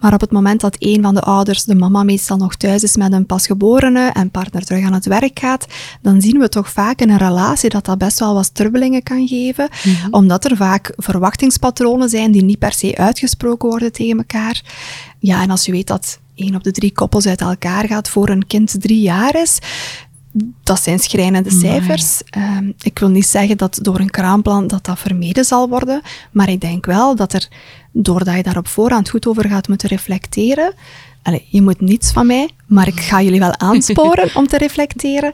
Maar 0.00 0.14
op 0.14 0.20
het 0.20 0.32
moment 0.32 0.60
dat 0.60 0.76
een 0.78 1.02
van 1.02 1.14
de 1.14 1.20
ouders, 1.20 1.64
de 1.64 1.74
mama 1.74 2.02
meestal 2.02 2.36
nog 2.36 2.56
thuis 2.56 2.82
is 2.82 2.96
met 2.96 3.12
een 3.12 3.26
pasgeborene 3.26 4.12
en 4.22 4.30
partner 4.30 4.64
terug 4.64 4.84
aan 4.84 4.92
het 4.92 5.06
werk 5.06 5.38
gaat, 5.38 5.66
dan 6.00 6.20
zien 6.20 6.38
we 6.38 6.48
toch 6.48 6.70
vaak 6.70 7.00
in 7.00 7.10
een 7.10 7.18
relatie 7.18 7.70
dat 7.70 7.84
dat 7.84 7.98
best 7.98 8.18
wel 8.18 8.34
wat 8.34 8.44
strubbelingen 8.44 9.02
kan 9.02 9.26
geven. 9.26 9.68
Omdat 10.10 10.44
er 10.44 10.56
vaak 10.56 10.92
verwachtingspatronen 10.96 12.08
zijn 12.08 12.32
die 12.32 12.44
niet 12.44 12.58
per 12.58 12.72
se 12.72 12.96
uitgesproken 12.96 13.68
worden 13.68 13.92
tegen 13.92 14.16
elkaar. 14.16 14.62
Ja, 15.18 15.42
en 15.42 15.50
als 15.50 15.66
je 15.66 15.72
weet 15.72 15.86
dat 15.86 16.18
één 16.34 16.54
op 16.54 16.64
de 16.64 16.70
drie 16.70 16.92
koppels 16.92 17.26
uit 17.26 17.40
elkaar 17.40 17.86
gaat 17.86 18.08
voor 18.08 18.28
een 18.28 18.46
kind 18.46 18.80
drie 18.80 19.00
jaar 19.00 19.42
is, 19.42 19.58
dat 20.62 20.82
zijn 20.82 20.98
schrijnende 20.98 21.50
cijfers. 21.50 22.22
Ehm, 22.30 22.72
ik 22.82 22.98
wil 22.98 23.08
niet 23.08 23.26
zeggen 23.26 23.56
dat 23.56 23.78
door 23.82 24.00
een 24.00 24.10
kraamplan 24.10 24.66
dat 24.66 24.84
dat 24.84 24.98
vermeden 24.98 25.44
zal 25.44 25.68
worden, 25.68 26.02
maar 26.30 26.48
ik 26.48 26.60
denk 26.60 26.86
wel 26.86 27.16
dat 27.16 27.32
er, 27.32 27.48
doordat 27.92 28.36
je 28.36 28.42
daar 28.42 28.56
op 28.56 28.68
voorhand 28.68 29.08
goed 29.08 29.26
over 29.26 29.48
gaat 29.48 29.68
moeten 29.68 29.88
reflecteren, 29.88 30.74
Allee, 31.22 31.46
je 31.48 31.62
moet 31.62 31.80
niets 31.80 32.12
van 32.12 32.26
mij, 32.26 32.50
maar 32.66 32.86
ik 32.86 33.00
ga 33.00 33.22
jullie 33.22 33.38
wel 33.38 33.58
aansporen 33.58 34.30
om 34.40 34.46
te 34.46 34.58
reflecteren. 34.58 35.32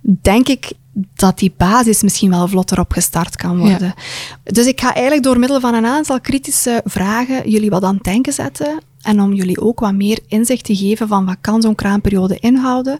Denk 0.00 0.48
ik 0.48 0.72
dat 1.14 1.38
die 1.38 1.54
basis 1.56 2.02
misschien 2.02 2.30
wel 2.30 2.48
vlotter 2.48 2.80
opgestart 2.80 3.36
kan 3.36 3.58
worden. 3.58 3.94
Dus 4.42 4.66
ik 4.66 4.80
ga 4.80 4.94
eigenlijk 4.94 5.24
door 5.24 5.38
middel 5.38 5.60
van 5.60 5.74
een 5.74 5.86
aantal 5.86 6.20
kritische 6.20 6.82
vragen 6.84 7.50
jullie 7.50 7.70
wat 7.70 7.82
aan 7.82 7.94
het 7.94 8.04
denken 8.04 8.32
zetten 8.32 8.80
en 9.02 9.20
om 9.20 9.32
jullie 9.32 9.60
ook 9.60 9.80
wat 9.80 9.94
meer 9.94 10.18
inzicht 10.28 10.64
te 10.64 10.76
geven 10.76 11.08
van 11.08 11.26
wat 11.26 11.36
kan 11.40 11.62
zo'n 11.62 11.74
kraamperiode 11.74 12.38
inhouden. 12.38 12.98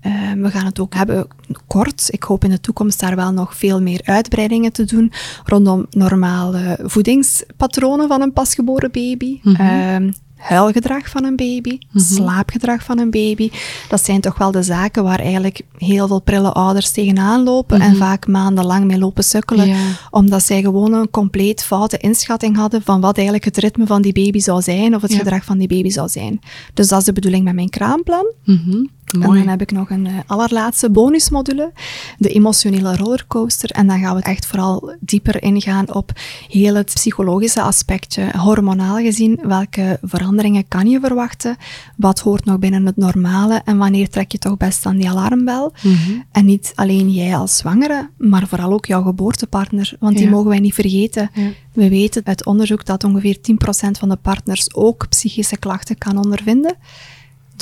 Eh, 0.00 0.12
we 0.36 0.50
gaan 0.50 0.64
het 0.64 0.80
ook 0.80 0.94
hebben 0.94 1.26
kort. 1.66 2.08
Ik 2.10 2.22
hoop 2.22 2.44
in 2.44 2.50
de 2.50 2.60
toekomst 2.60 3.00
daar 3.00 3.16
wel 3.16 3.32
nog 3.32 3.56
veel 3.56 3.82
meer 3.82 4.00
uitbreidingen 4.04 4.72
te 4.72 4.84
doen 4.84 5.12
rondom 5.44 5.86
normale 5.90 6.78
voedingspatronen 6.82 8.08
van 8.08 8.22
een 8.22 8.32
pasgeboren 8.32 8.90
baby. 8.90 9.40
Ehm, 9.44 10.10
huilgedrag 10.42 11.08
van 11.08 11.24
een 11.24 11.36
baby, 11.36 11.78
slaapgedrag 11.94 12.82
van 12.82 12.98
een 12.98 13.10
baby. 13.10 13.50
Dat 13.88 14.04
zijn 14.04 14.20
toch 14.20 14.38
wel 14.38 14.50
de 14.50 14.62
zaken 14.62 15.02
waar 15.04 15.18
eigenlijk 15.18 15.60
heel 15.78 16.06
veel 16.06 16.20
prille 16.20 16.52
ouders 16.52 16.90
tegenaan 16.90 17.42
lopen 17.42 17.80
en 17.80 17.96
vaak 17.96 18.26
maandenlang 18.26 18.84
mee 18.84 18.98
lopen 18.98 19.24
sukkelen, 19.24 19.66
Ja. 19.66 19.76
omdat 20.10 20.42
zij 20.42 20.60
gewoon 20.62 20.92
een 20.92 21.10
compleet 21.10 21.64
foute 21.64 21.96
inschatting 21.98 22.56
hadden 22.56 22.82
van 22.82 23.00
wat 23.00 23.14
eigenlijk 23.16 23.44
het 23.44 23.56
ritme 23.56 23.86
van 23.86 24.02
die 24.02 24.12
baby 24.12 24.38
zou 24.38 24.62
zijn 24.62 24.94
of 24.94 25.02
het 25.02 25.12
Ja. 25.12 25.18
gedrag 25.18 25.44
van 25.44 25.58
die 25.58 25.68
baby 25.68 25.90
zou 25.90 26.08
zijn. 26.08 26.40
Dus 26.74 26.88
dat 26.88 26.98
is 26.98 27.04
de 27.04 27.12
bedoeling 27.12 27.44
met 27.44 27.54
mijn 27.54 27.70
kraamplan. 27.70 28.26
Mhm. 28.44 28.84
Mooi. 29.18 29.38
dan 29.38 29.48
heb 29.48 29.60
ik 29.60 29.70
nog 29.70 29.90
een 29.90 30.06
eh, 30.06 30.12
allerlaatste 30.26 30.90
bonusmodule, 30.90 31.72
de 32.18 32.28
emotionele 32.28 32.96
rollercoaster. 32.96 33.70
En 33.70 33.86
dan 33.86 33.98
gaan 34.00 34.16
we 34.16 34.22
echt 34.22 34.46
vooral 34.46 34.94
dieper 35.00 35.42
ingaan 35.42 35.94
op 35.94 36.12
heel 36.48 36.74
het 36.74 36.94
psychologische 36.94 37.62
aspectje, 37.62 38.30
hormonaal 38.38 38.96
gezien. 38.96 39.38
Welke 39.42 39.98
veranderingen 40.02 40.68
kan 40.68 40.86
je 40.88 41.00
verwachten? 41.00 41.56
Wat 41.96 42.20
hoort 42.20 42.44
nog 42.44 42.58
binnen 42.58 42.86
het 42.86 42.96
normale? 42.96 43.60
En 43.64 43.78
wanneer 43.78 44.08
trek 44.08 44.32
je 44.32 44.38
toch 44.38 44.56
best 44.56 44.86
aan 44.86 44.96
die 44.96 45.08
alarmbel? 45.10 45.72
Mhm. 45.82 46.12
En 46.32 46.44
niet 46.44 46.72
alleen 46.74 47.10
jij 47.10 47.36
als 47.36 47.56
zwangere, 47.56 48.10
maar 48.18 48.46
vooral 48.48 48.72
ook 48.72 48.86
jouw 48.86 49.02
geboortepartner. 49.02 49.96
Want 50.00 50.16
die 50.16 50.24
Ja. 50.24 50.30
mogen 50.30 50.48
wij 50.48 50.58
niet 50.60 50.74
vergeten. 50.74 51.30
Ja. 51.34 51.48
We 51.72 51.88
weten 51.88 52.22
uit 52.24 52.46
onderzoek 52.46 52.84
dat 52.84 53.04
ongeveer 53.04 53.40
10% 53.40 53.98
van 53.98 54.08
de 54.08 54.16
partners 54.16 54.74
ook 54.74 55.08
psychische 55.08 55.56
klachten 55.56 55.98
kan 55.98 56.16
ondervinden. 56.24 56.76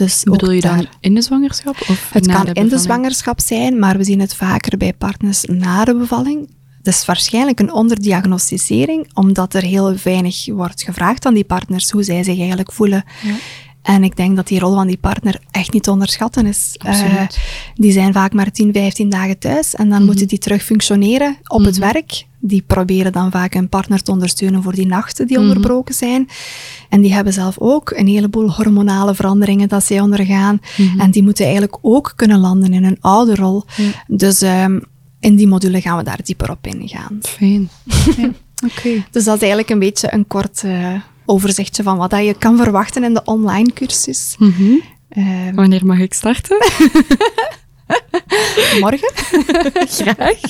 Dus 0.05 0.23
Bedoel 0.23 0.51
je 0.51 0.61
dan 0.61 0.77
daar- 0.77 0.97
in 1.01 1.15
de 1.15 1.23
zwangerschap? 1.23 1.77
Of 1.89 2.11
het 2.13 2.27
na 2.27 2.35
kan 2.35 2.45
de 2.45 2.53
in 2.53 2.69
de 2.69 2.79
zwangerschap 2.79 3.41
zijn, 3.41 3.79
maar 3.79 3.97
we 3.97 4.05
zien 4.05 4.21
het 4.21 4.35
vaker 4.35 4.79
bij 4.79 4.93
partners 4.93 5.45
na 5.45 5.85
de 5.85 5.95
bevalling. 5.95 6.51
Dat 6.83 6.95
is 6.95 7.05
waarschijnlijk 7.05 7.61
een 7.61 7.73
onderdiagnosticering, 7.73 9.11
omdat 9.15 9.55
er 9.55 9.63
heel 9.63 9.95
weinig 10.05 10.47
wordt 10.47 10.83
gevraagd 10.83 11.27
aan 11.27 11.35
die 11.35 11.45
partners 11.45 11.91
hoe 11.91 12.03
zij 12.03 12.23
zich 12.23 12.39
eigenlijk 12.39 12.73
voelen. 12.73 13.05
Ja. 13.23 13.35
En 13.83 14.05
ik 14.05 14.17
denk 14.17 14.37
dat 14.37 14.47
die 14.49 14.59
rol 14.59 14.75
van 14.75 14.87
die 14.87 14.97
partner 14.97 15.41
echt 15.51 15.73
niet 15.73 15.83
te 15.83 15.91
onderschatten 15.91 16.47
is. 16.47 16.75
Eh, 16.79 17.23
die 17.75 17.93
zijn 17.93 18.13
vaak 18.13 18.33
maar 18.33 18.51
10, 18.51 18.73
15 18.73 19.09
dagen 19.09 19.39
thuis 19.39 19.75
en 19.75 19.89
dan 19.89 19.97
Mhm. 19.99 20.07
moeten 20.07 20.29
die 20.29 20.39
terug 20.39 20.63
functioneren 20.63 21.37
op 21.47 21.65
het 21.65 21.79
werk. 21.79 22.27
Die 22.39 22.63
proberen 22.67 23.13
dan 23.13 23.31
vaak 23.31 23.55
hun 23.55 23.69
partner 23.69 24.03
te 24.03 24.11
ondersteunen 24.11 24.63
voor 24.63 24.75
die 24.75 24.87
nachten 24.87 25.27
die 25.27 25.39
Mhm. 25.39 25.47
onderbroken 25.47 25.95
zijn. 25.95 26.29
En 26.89 27.01
die 27.01 27.13
hebben 27.13 27.33
zelf 27.33 27.59
ook 27.59 27.91
een 27.91 28.07
heleboel 28.07 28.51
hormonale 28.53 29.15
veranderingen 29.15 29.69
dat 29.69 29.85
zij 29.85 30.01
ondergaan. 30.01 30.61
Mhm. 30.77 31.01
En 31.01 31.11
die 31.11 31.23
moeten 31.23 31.45
eigenlijk 31.45 31.79
ook 31.81 32.13
kunnen 32.17 32.39
landen 32.39 32.73
in 32.73 32.85
een 32.85 32.97
oude 33.01 33.35
rol. 33.35 33.65
Dus 34.07 34.43
ehm, 34.43 34.79
in 35.21 35.37
die 35.37 35.47
module 35.47 35.81
gaan 35.81 35.97
we 35.97 36.03
daar 36.03 36.21
dieper 36.25 36.51
op 36.51 36.67
ingaan. 36.67 37.19
Fijn. 37.23 37.69
Ja. 38.17 38.31
Oké. 38.77 39.05
Dus 39.11 39.25
dat 39.25 39.35
is 39.35 39.41
eigenlijk 39.41 39.71
een 39.71 39.79
beetje 39.79 40.13
een 40.13 40.27
kort 40.27 40.63
eh, 40.65 40.95
overzichtje 41.25 41.83
van 41.83 41.97
wat 41.97 42.11
dat 42.11 42.25
je 42.25 42.35
kan 42.35 42.57
verwachten 42.57 43.05
in 43.05 43.15
de 43.15 43.25
online 43.25 43.73
cursus. 43.73 44.37
Mhm. 44.39 44.75
Ehm, 45.09 45.55
Wanneer 45.55 45.87
mag 45.87 45.99
ik 45.99 46.15
starten? 46.15 46.57
morgen. 48.81 49.13
Graag. 50.03 50.41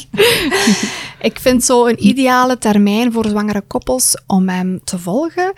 Ik 1.20 1.38
vind 1.40 1.64
zo 1.64 1.86
een 1.86 2.06
ideale 2.06 2.58
termijn 2.58 3.12
voor 3.12 3.26
zwangere 3.28 3.60
koppels 3.60 4.22
om 4.26 4.48
hem 4.48 4.80
te 4.84 4.98
volgen, 4.98 5.52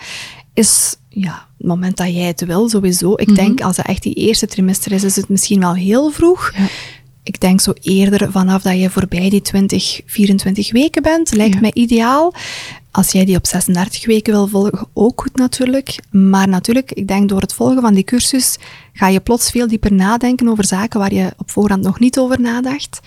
is 0.54 0.96
ja, 1.08 1.48
het 1.58 1.66
moment 1.66 1.96
dat 1.96 2.06
jij 2.06 2.26
het 2.26 2.44
wil, 2.44 2.68
sowieso. 2.68 3.12
Ik 3.16 3.34
denk 3.34 3.60
als 3.60 3.76
het 3.76 3.86
echt 3.86 4.02
die 4.02 4.14
eerste 4.14 4.46
trimester 4.46 4.92
is, 4.92 5.04
is 5.04 5.16
het 5.16 5.28
misschien 5.28 5.60
wel 5.60 5.74
heel 5.74 6.10
vroeg. 6.10 6.52
Ja. 6.56 6.66
Ik 7.24 7.40
denk 7.40 7.60
zo 7.60 7.72
eerder 7.82 8.32
vanaf 8.32 8.62
dat 8.62 8.78
je 8.80 8.90
voorbij 8.90 9.30
die 9.30 9.42
20, 9.42 10.00
24 10.06 10.72
weken 10.72 11.02
bent, 11.02 11.34
lijkt 11.34 11.54
Ja. 11.54 11.60
mij 11.60 11.70
ideaal. 11.74 12.34
Als 12.90 13.12
jij 13.12 13.24
die 13.24 13.36
op 13.36 13.46
36 13.46 14.06
weken 14.06 14.32
wil 14.32 14.46
volgen, 14.46 14.86
ook 14.92 15.20
goed 15.20 15.36
natuurlijk. 15.36 15.98
Maar 16.10 16.48
natuurlijk, 16.48 16.92
ik 16.92 17.08
denk 17.08 17.28
door 17.28 17.40
het 17.40 17.52
volgen 17.54 17.80
van 17.80 17.94
die 17.94 18.04
cursus 18.04 18.58
ga 18.92 19.08
je 19.08 19.20
plots 19.20 19.50
veel 19.50 19.68
dieper 19.68 19.92
nadenken 19.92 20.48
over 20.48 20.64
zaken 20.64 21.00
waar 21.00 21.14
je 21.14 21.32
op 21.36 21.50
voorhand 21.50 21.82
nog 21.82 21.98
niet 21.98 22.18
over 22.18 22.40
nadacht. 22.40 23.00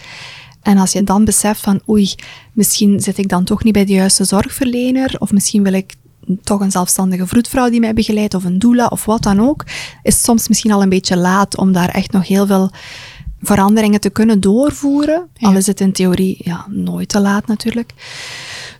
En 0.61 0.77
als 0.77 0.91
je 0.91 1.03
dan 1.03 1.25
beseft 1.25 1.59
van, 1.59 1.81
oei, 1.89 2.15
misschien 2.53 2.99
zit 2.99 3.17
ik 3.17 3.29
dan 3.29 3.43
toch 3.43 3.63
niet 3.63 3.73
bij 3.73 3.85
de 3.85 3.93
juiste 3.93 4.23
zorgverlener, 4.23 5.15
of 5.19 5.31
misschien 5.31 5.63
wil 5.63 5.73
ik 5.73 5.93
toch 6.43 6.59
een 6.59 6.71
zelfstandige 6.71 7.27
vroedvrouw 7.27 7.69
die 7.69 7.79
mij 7.79 7.93
begeleidt, 7.93 8.33
of 8.33 8.43
een 8.43 8.59
doula, 8.59 8.87
of 8.87 9.05
wat 9.05 9.23
dan 9.23 9.39
ook, 9.41 9.63
is 10.03 10.21
soms 10.21 10.47
misschien 10.47 10.71
al 10.71 10.81
een 10.81 10.89
beetje 10.89 11.17
laat 11.17 11.57
om 11.57 11.71
daar 11.71 11.89
echt 11.89 12.11
nog 12.11 12.27
heel 12.27 12.45
veel 12.47 12.71
veranderingen 13.41 13.99
te 13.99 14.09
kunnen 14.09 14.39
doorvoeren. 14.39 15.27
Al 15.39 15.55
is 15.55 15.67
het 15.67 15.79
in 15.79 15.91
theorie 15.91 16.37
ja, 16.43 16.65
nooit 16.69 17.09
te 17.09 17.19
laat 17.19 17.47
natuurlijk. 17.47 17.93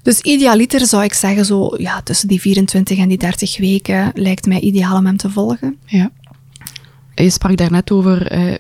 Dus 0.01 0.21
idealiter 0.21 0.85
zou 0.85 1.03
ik 1.03 1.13
zeggen, 1.13 1.45
zo 1.45 1.73
ja, 1.77 2.01
tussen 2.01 2.27
die 2.27 2.41
24 2.41 2.97
en 2.97 3.07
die 3.07 3.17
30 3.17 3.57
weken 3.57 4.11
lijkt 4.13 4.45
mij 4.45 4.59
ideaal 4.59 4.97
om 4.97 5.05
hem 5.05 5.17
te 5.17 5.29
volgen. 5.29 5.77
Ja. 5.85 6.11
Je 7.15 7.29
sprak 7.29 7.57
daarnet 7.57 7.91
over 7.91 8.27
eh, 8.27 8.53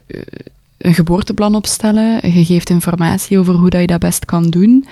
een 0.77 0.93
geboorteplan 0.93 1.55
opstellen. 1.55 2.33
Je 2.33 2.45
geeft 2.45 2.69
informatie 2.69 3.39
over 3.39 3.53
hoe 3.53 3.69
dat 3.69 3.81
je 3.81 3.87
dat 3.87 3.99
best 3.99 4.25
kan 4.25 4.49
doen. 4.49 4.85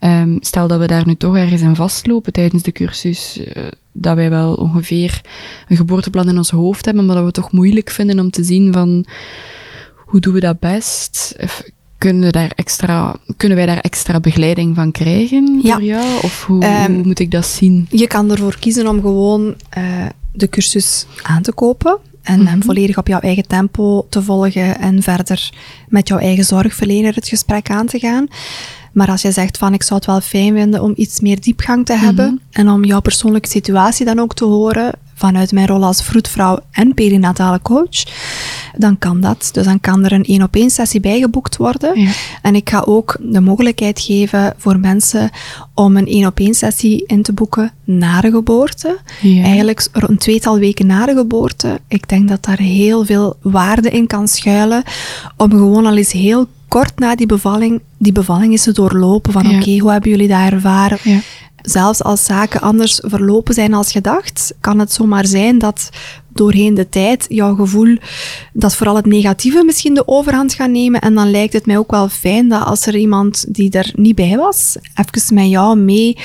Um, 0.00 0.36
stel 0.40 0.68
dat 0.68 0.80
we 0.80 0.86
daar 0.86 1.06
nu 1.06 1.14
toch 1.14 1.36
ergens 1.36 1.60
in 1.60 1.76
vastlopen 1.76 2.32
tijdens 2.32 2.62
de 2.62 2.72
cursus, 2.72 3.38
uh, 3.38 3.64
dat 3.92 4.16
wij 4.16 4.30
wel 4.30 4.54
ongeveer 4.54 5.20
een 5.68 5.76
geboorteplan 5.76 6.28
in 6.28 6.36
ons 6.36 6.50
hoofd 6.50 6.84
hebben, 6.84 7.06
maar 7.06 7.14
dat 7.14 7.24
we 7.24 7.30
het 7.30 7.40
toch 7.40 7.52
moeilijk 7.52 7.90
vinden 7.90 8.20
om 8.20 8.30
te 8.30 8.44
zien 8.44 8.72
van 8.72 9.04
hoe 10.14 10.22
doen 10.22 10.32
we 10.34 10.40
dat 10.40 10.58
best? 10.58 11.36
kunnen, 11.98 12.32
daar 12.32 12.52
extra, 12.54 13.16
kunnen 13.36 13.56
wij 13.56 13.66
daar 13.66 13.78
extra 13.78 14.20
begeleiding 14.20 14.74
van 14.74 14.92
krijgen 14.92 15.60
ja. 15.62 15.74
door 15.74 15.84
jou? 15.84 16.22
Of 16.22 16.44
hoe, 16.44 16.64
um, 16.64 16.94
hoe, 16.94 17.04
moet 17.04 17.18
ik 17.18 17.30
dat 17.30 17.46
zien? 17.46 17.86
Je 17.90 18.06
kan 18.06 18.30
ervoor 18.30 18.56
kiezen 18.58 18.88
om 18.88 19.00
gewoon 19.00 19.54
uh, 19.78 20.06
de 20.32 20.48
cursus 20.48 21.06
aan 21.22 21.42
te 21.42 21.52
kopen 21.52 21.98
en 22.22 22.40
mm 22.40 22.46
hem 22.46 22.62
volledig 22.62 22.98
op 22.98 23.06
jouw 23.06 23.20
eigen 23.20 23.46
tempo 23.46 24.06
te 24.08 24.22
volgen 24.22 24.78
en 24.78 25.02
verder 25.02 25.52
met 25.88 26.08
jouw 26.08 26.18
eigen 26.18 26.44
zorgverlener 26.44 27.14
het 27.14 27.28
gesprek 27.28 27.70
aan 27.70 27.86
te 27.86 27.98
gaan. 27.98 28.26
Maar 28.92 29.08
als 29.08 29.22
je 29.22 29.32
zegt 29.32 29.58
van 29.58 29.74
ik 29.74 29.82
zou 29.82 29.94
het 29.94 30.06
wel 30.06 30.20
fijn 30.20 30.54
vinden 30.54 30.82
om 30.82 30.92
iets 30.96 31.20
meer 31.20 31.40
diepgang 31.40 31.86
te 31.86 31.96
hebben 31.96 32.24
mm 32.24 32.30
-hmm. 32.30 32.66
en 32.66 32.68
om 32.68 32.84
jouw 32.84 33.00
persoonlijke 33.00 33.48
situatie 33.48 34.04
dan 34.04 34.18
ook 34.18 34.34
te 34.34 34.44
horen 34.44 34.92
vanuit 35.14 35.52
mijn 35.52 35.66
rol 35.66 35.84
als 35.84 36.02
vroedvrouw 36.02 36.58
en 36.70 36.94
perinatale 36.94 37.60
coach, 37.62 38.04
dan 38.76 38.98
kan 38.98 39.20
dat. 39.20 39.48
Dus 39.52 39.64
dan 39.64 39.80
kan 39.80 40.04
er 40.04 40.12
een 40.12 40.24
één 40.24 40.42
op 40.42 40.54
één 40.56 40.70
sessie 40.70 41.00
bijgeboekt 41.00 41.56
worden. 41.56 42.00
Ja. 42.00 42.10
En 42.42 42.54
ik 42.54 42.70
ga 42.70 42.82
ook 42.86 43.16
de 43.20 43.40
mogelijkheid 43.40 44.00
geven 44.00 44.54
voor 44.56 44.78
mensen 44.78 45.30
om 45.74 45.96
een 45.96 46.06
één 46.06 46.26
op 46.26 46.38
één 46.38 46.54
sessie 46.54 47.04
in 47.06 47.22
te 47.22 47.32
boeken 47.32 47.72
na 47.84 48.20
de 48.20 48.30
geboorte. 48.30 48.98
Ja. 49.20 49.42
Eigenlijk 49.42 49.88
een 49.92 50.18
tweetal 50.18 50.58
weken 50.58 50.86
na 50.86 51.06
de 51.06 51.14
geboorte. 51.14 51.80
Ik 51.88 52.08
denk 52.08 52.28
dat 52.28 52.44
daar 52.44 52.58
heel 52.58 53.04
veel 53.04 53.36
waarde 53.42 53.90
in 53.90 54.06
kan 54.06 54.28
schuilen 54.28 54.82
om 55.36 55.50
gewoon 55.50 55.86
al 55.86 55.96
eens 55.96 56.12
heel 56.12 56.46
kort 56.68 56.98
na 56.98 57.14
die 57.14 57.26
bevalling, 57.26 57.80
die 57.98 58.12
bevalling 58.12 58.52
is 58.52 58.62
te 58.62 58.72
doorlopen 58.72 59.32
van 59.32 59.42
ja. 59.42 59.48
oké, 59.48 59.58
okay, 59.58 59.78
hoe 59.78 59.90
hebben 59.90 60.10
jullie 60.10 60.28
dat 60.28 60.52
ervaren? 60.52 60.98
Ja. 61.02 61.18
Zelfs 61.64 62.02
als 62.02 62.24
zaken 62.24 62.60
anders 62.60 63.00
verlopen 63.02 63.54
zijn 63.54 63.74
als 63.74 63.92
gedacht, 63.92 64.54
kan 64.60 64.78
het 64.78 64.92
zomaar 64.92 65.26
zijn 65.26 65.58
dat 65.58 65.88
doorheen 66.28 66.74
de 66.74 66.88
tijd 66.88 67.26
jouw 67.28 67.54
gevoel 67.54 67.96
dat 68.52 68.74
vooral 68.76 68.96
het 68.96 69.06
negatieve 69.06 69.64
misschien 69.64 69.94
de 69.94 70.08
overhand 70.08 70.54
gaat 70.54 70.70
nemen. 70.70 71.00
En 71.00 71.14
dan 71.14 71.30
lijkt 71.30 71.52
het 71.52 71.66
mij 71.66 71.78
ook 71.78 71.90
wel 71.90 72.08
fijn 72.08 72.48
dat 72.48 72.64
als 72.64 72.86
er 72.86 72.96
iemand 72.96 73.44
die 73.48 73.70
er 73.70 73.92
niet 73.94 74.14
bij 74.14 74.36
was, 74.36 74.76
even 74.94 75.34
met 75.34 75.48
jou 75.48 75.76
mee 75.76 76.16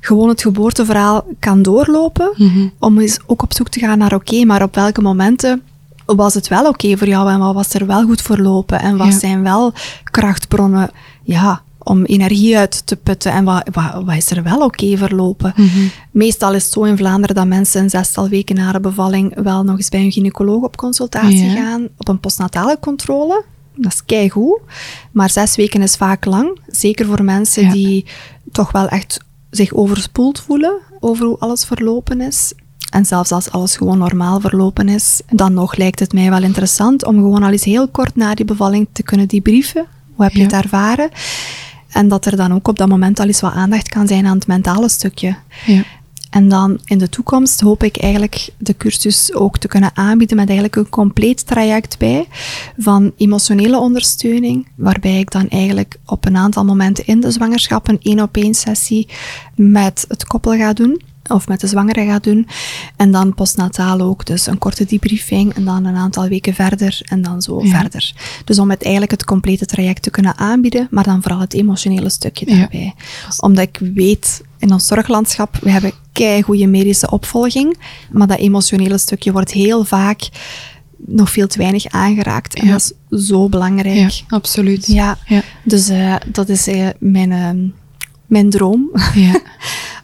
gewoon 0.00 0.28
het 0.28 0.42
geboorteverhaal 0.42 1.26
kan 1.38 1.62
doorlopen. 1.62 2.32
Mm 2.36 2.48
-hmm. 2.48 2.72
Om 2.78 2.98
eens 2.98 3.18
ook 3.26 3.42
op 3.42 3.52
zoek 3.52 3.68
te 3.68 3.80
gaan 3.80 3.98
naar 3.98 4.14
oké, 4.14 4.32
okay, 4.32 4.44
maar 4.44 4.62
op 4.62 4.74
welke 4.74 5.00
momenten 5.00 5.62
was 6.06 6.34
het 6.34 6.48
wel 6.48 6.60
oké 6.60 6.68
okay 6.68 6.96
voor 6.96 7.08
jou 7.08 7.30
en 7.30 7.38
wat 7.38 7.54
was 7.54 7.74
er 7.74 7.86
wel 7.86 8.04
goed 8.04 8.22
verlopen 8.22 8.80
en 8.80 8.96
wat 8.96 9.06
ja. 9.06 9.18
zijn 9.18 9.42
wel 9.42 9.72
krachtbronnen 10.04 10.90
ja, 11.22 11.62
om 11.88 12.04
energie 12.04 12.58
uit 12.58 12.86
te 12.86 12.96
putten 12.96 13.32
en 13.32 13.44
wat, 13.44 13.68
wat, 13.72 14.02
wat 14.04 14.16
is 14.16 14.30
er 14.30 14.42
wel 14.42 14.56
oké 14.56 14.64
okay 14.64 14.96
verlopen. 14.96 15.52
Mm 15.56 15.68
-hmm. 15.68 15.90
Meestal 16.10 16.54
is 16.54 16.64
het 16.64 16.72
zo 16.72 16.82
in 16.82 16.96
Vlaanderen 16.96 17.36
dat 17.36 17.46
mensen 17.46 17.82
een 17.82 17.90
zestal 17.90 18.28
weken 18.28 18.56
na 18.56 18.72
de 18.72 18.80
bevalling 18.80 19.42
wel 19.42 19.64
nog 19.64 19.76
eens 19.76 19.88
bij 19.88 20.00
een 20.00 20.12
gynaecoloog 20.12 20.62
op 20.62 20.76
consultatie 20.76 21.50
gaan, 21.50 21.88
op 21.96 22.08
een 22.08 22.20
postnatale 22.20 22.76
controle. 22.80 23.44
Dat 23.74 23.92
is 23.92 24.04
keigoed, 24.04 24.60
maar 25.12 25.30
zes 25.30 25.56
weken 25.56 25.82
is 25.82 25.96
vaak 25.96 26.24
lang. 26.24 26.58
Zeker 26.66 27.06
voor 27.06 27.24
mensen 27.24 27.62
ja. 27.62 27.72
die 27.72 28.06
toch 28.52 28.72
wel 28.72 28.88
echt 28.88 29.20
zich 29.50 29.72
overspoeld 29.72 30.40
voelen 30.40 30.74
over 31.00 31.26
hoe 31.26 31.38
alles 31.38 31.64
verlopen 31.64 32.20
is. 32.20 32.52
En 32.90 33.04
zelfs 33.04 33.32
als 33.32 33.50
alles 33.50 33.76
gewoon 33.76 33.98
normaal 33.98 34.40
verlopen 34.40 34.88
is, 34.88 35.20
dan 35.30 35.54
nog 35.54 35.76
lijkt 35.76 36.00
het 36.00 36.12
mij 36.12 36.30
wel 36.30 36.42
interessant 36.42 37.04
om 37.04 37.14
gewoon 37.14 37.42
al 37.42 37.50
eens 37.50 37.64
heel 37.64 37.88
kort 37.88 38.16
na 38.16 38.34
die 38.34 38.44
bevalling 38.44 38.88
te 38.92 39.02
kunnen 39.02 39.28
debriefen. 39.28 39.86
Hoe 40.14 40.24
heb 40.24 40.32
je 40.32 40.38
ja. 40.38 40.44
het 40.44 40.64
ervaren? 40.64 41.10
En 41.92 42.08
dat 42.08 42.26
er 42.26 42.36
dan 42.36 42.54
ook 42.54 42.68
op 42.68 42.78
dat 42.78 42.88
moment 42.88 43.20
al 43.20 43.26
eens 43.26 43.40
wat 43.40 43.52
aandacht 43.52 43.88
kan 43.88 44.06
zijn 44.06 44.26
aan 44.26 44.36
het 44.36 44.46
mentale 44.46 44.88
stukje. 44.88 45.36
Ja. 45.66 45.82
En 46.30 46.48
dan 46.48 46.78
in 46.84 46.98
de 46.98 47.08
toekomst 47.08 47.60
hoop 47.60 47.82
ik 47.82 47.96
eigenlijk 47.96 48.48
de 48.58 48.76
cursus 48.76 49.34
ook 49.34 49.58
te 49.58 49.68
kunnen 49.68 49.90
aanbieden 49.94 50.36
met 50.36 50.46
eigenlijk 50.46 50.76
een 50.76 50.88
compleet 50.88 51.46
traject 51.46 51.98
bij 51.98 52.28
van 52.78 53.12
emotionele 53.16 53.78
ondersteuning, 53.78 54.68
waarbij 54.74 55.18
ik 55.18 55.30
dan 55.30 55.48
eigenlijk 55.48 55.96
op 56.06 56.24
een 56.24 56.36
aantal 56.36 56.64
momenten 56.64 57.06
in 57.06 57.20
de 57.20 57.30
zwangerschap 57.30 57.88
een 57.88 58.00
één 58.02 58.20
op 58.20 58.36
één 58.36 58.54
sessie 58.54 59.08
met 59.54 60.04
het 60.08 60.24
koppel 60.24 60.52
ga 60.52 60.72
doen 60.72 61.00
of 61.28 61.48
met 61.48 61.60
de 61.60 61.66
zwangere 61.66 62.06
gaat 62.06 62.24
doen. 62.24 62.48
En 62.96 63.10
dan 63.10 63.34
postnataal 63.34 64.00
ook, 64.00 64.26
dus 64.26 64.46
een 64.46 64.58
korte 64.58 64.84
debriefing 64.84 65.54
en 65.54 65.64
dan 65.64 65.84
een 65.84 65.96
aantal 65.96 66.28
weken 66.28 66.54
verder 66.54 67.00
en 67.04 67.22
dan 67.22 67.42
zo 67.42 67.62
ja. 67.62 67.80
verder. 67.80 68.12
Dus 68.44 68.58
om 68.58 68.70
het 68.70 68.82
eigenlijk 68.82 69.12
het 69.12 69.24
complete 69.24 69.66
traject 69.66 70.02
te 70.02 70.10
kunnen 70.10 70.36
aanbieden, 70.36 70.88
maar 70.90 71.04
dan 71.04 71.22
vooral 71.22 71.40
het 71.40 71.54
emotionele 71.54 72.08
stukje 72.08 72.46
daarbij. 72.46 72.94
Ja. 72.96 73.04
Omdat 73.38 73.64
ik 73.64 73.78
weet, 73.94 74.42
in 74.58 74.72
ons 74.72 74.86
zorglandschap, 74.86 75.56
we 75.60 75.70
hebben 75.70 75.92
kei 76.12 76.42
goede 76.42 76.66
medische 76.66 77.10
opvolging, 77.10 77.78
maar 78.10 78.26
dat 78.26 78.38
emotionele 78.38 78.98
stukje 78.98 79.32
wordt 79.32 79.52
heel 79.52 79.84
vaak 79.84 80.28
nog 81.06 81.30
veel 81.30 81.46
te 81.46 81.58
weinig 81.58 81.86
aangeraakt. 81.86 82.54
En 82.54 82.66
ja. 82.66 82.72
dat 82.72 82.94
is 83.10 83.26
zo 83.28 83.48
belangrijk. 83.48 84.10
Ja, 84.10 84.24
absoluut. 84.28 84.86
Ja, 84.86 85.18
ja. 85.26 85.42
dus 85.64 85.90
uh, 85.90 86.14
dat 86.26 86.48
is 86.48 86.68
uh, 86.68 86.88
mijn... 86.98 87.30
Uh, 87.30 87.70
mijn 88.28 88.50
droom. 88.50 88.90
Ja. 89.14 89.40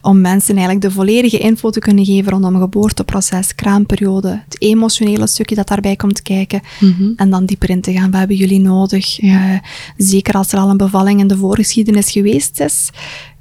om 0.05 0.21
mensen 0.21 0.55
eigenlijk 0.57 0.87
de 0.87 0.91
volledige 0.91 1.39
info 1.39 1.71
te 1.71 1.79
kunnen 1.79 2.05
geven 2.05 2.33
rondom 2.33 2.59
geboorteproces, 2.59 3.55
kraamperiode, 3.55 4.43
het 4.45 4.57
emotionele 4.63 5.27
stukje 5.27 5.55
dat 5.55 5.69
daarbij 5.69 5.97
komt 5.97 6.23
kijken. 6.23 6.61
Mm 6.81 6.95
-hmm. 6.99 7.13
En 7.17 7.31
dan 7.31 7.45
dieper 7.45 7.71
in 7.71 7.81
te 7.81 7.93
gaan. 7.93 8.11
Wat 8.11 8.19
hebben 8.19 8.37
jullie 8.37 8.61
nodig? 8.61 9.21
Ja. 9.21 9.53
Uh, 9.53 9.59
zeker 9.97 10.35
als 10.35 10.53
er 10.53 10.59
al 10.59 10.71
een 10.71 10.77
bevalling 10.77 11.21
in 11.21 11.27
de 11.27 11.37
voorgeschiedenis 11.37 12.11
geweest 12.11 12.61
is, 12.61 12.91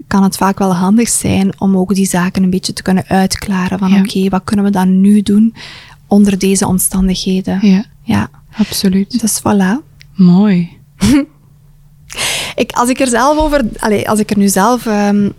kan 0.07 0.23
het 0.23 0.37
vaak 0.37 0.59
wel 0.59 0.75
handig 0.75 1.09
zijn 1.09 1.59
om 1.59 1.77
ook 1.77 1.95
die 1.95 2.07
zaken 2.07 2.43
een 2.43 2.49
beetje 2.49 2.73
te 2.73 2.81
kunnen 2.81 3.07
uitklaren. 3.07 3.79
Van 3.79 3.89
ja. 3.89 3.99
oké, 3.99 4.09
okay, 4.09 4.29
wat 4.29 4.43
kunnen 4.43 4.65
we 4.65 4.71
dan 4.71 5.01
nu 5.01 5.21
doen 5.21 5.55
onder 6.07 6.37
deze 6.37 6.67
omstandigheden? 6.67 7.67
Ja, 7.67 7.85
ja. 8.03 8.29
absoluut. 8.57 9.19
Dus 9.19 9.39
voilà. 9.39 9.85
Mooi. 10.15 10.69
ik, 12.55 12.71
als 12.71 12.89
ik 12.89 12.99
er 12.99 13.07
zelf 13.07 13.37
over, 13.37 13.65
allez, 13.79 14.03
als 14.05 14.19
ik 14.19 14.29
er 14.29 14.37
nu 14.37 14.47
zelf 14.47 14.85
um, 14.85 15.33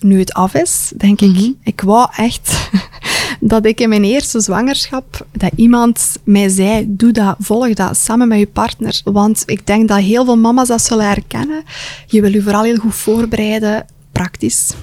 nu 0.00 0.18
het 0.18 0.32
af 0.32 0.54
is, 0.54 0.92
denk 0.96 1.20
mm 1.20 1.34
-hmm. 1.34 1.44
ik, 1.44 1.54
ik 1.62 1.80
wou 1.80 2.08
echt 2.16 2.70
dat 3.40 3.66
ik 3.66 3.80
in 3.80 3.88
mijn 3.88 4.04
eerste 4.04 4.40
zwangerschap, 4.40 5.26
dat 5.32 5.50
iemand 5.56 6.16
mij 6.24 6.48
zei, 6.48 6.84
doe 6.88 7.12
dat, 7.12 7.36
volg 7.38 7.74
dat, 7.74 7.96
samen 7.96 8.28
met 8.28 8.38
je 8.38 8.46
partner. 8.46 9.00
Want 9.04 9.42
ik 9.46 9.66
denk 9.66 9.88
dat 9.88 9.98
heel 9.98 10.24
veel 10.24 10.38
mama's 10.38 10.68
dat 10.68 10.82
zullen 10.82 11.06
herkennen. 11.06 11.62
Je 12.06 12.20
wil 12.20 12.32
je 12.32 12.42
vooral 12.42 12.62
heel 12.62 12.76
goed 12.76 12.94
voorbereiden, 12.94 13.86
praktisch. 14.12 14.68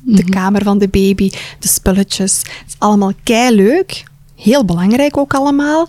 De 0.00 0.14
mm 0.14 0.20
-hmm. 0.20 0.30
kamer 0.30 0.62
van 0.62 0.78
de 0.78 0.88
baby, 0.88 1.30
de 1.58 1.68
spulletjes. 1.68 2.38
Het 2.38 2.64
is 2.66 2.74
allemaal 2.78 3.12
kei 3.22 3.54
leuk. 3.54 4.04
Heel 4.36 4.64
belangrijk 4.64 5.16
ook 5.16 5.34
allemaal. 5.34 5.88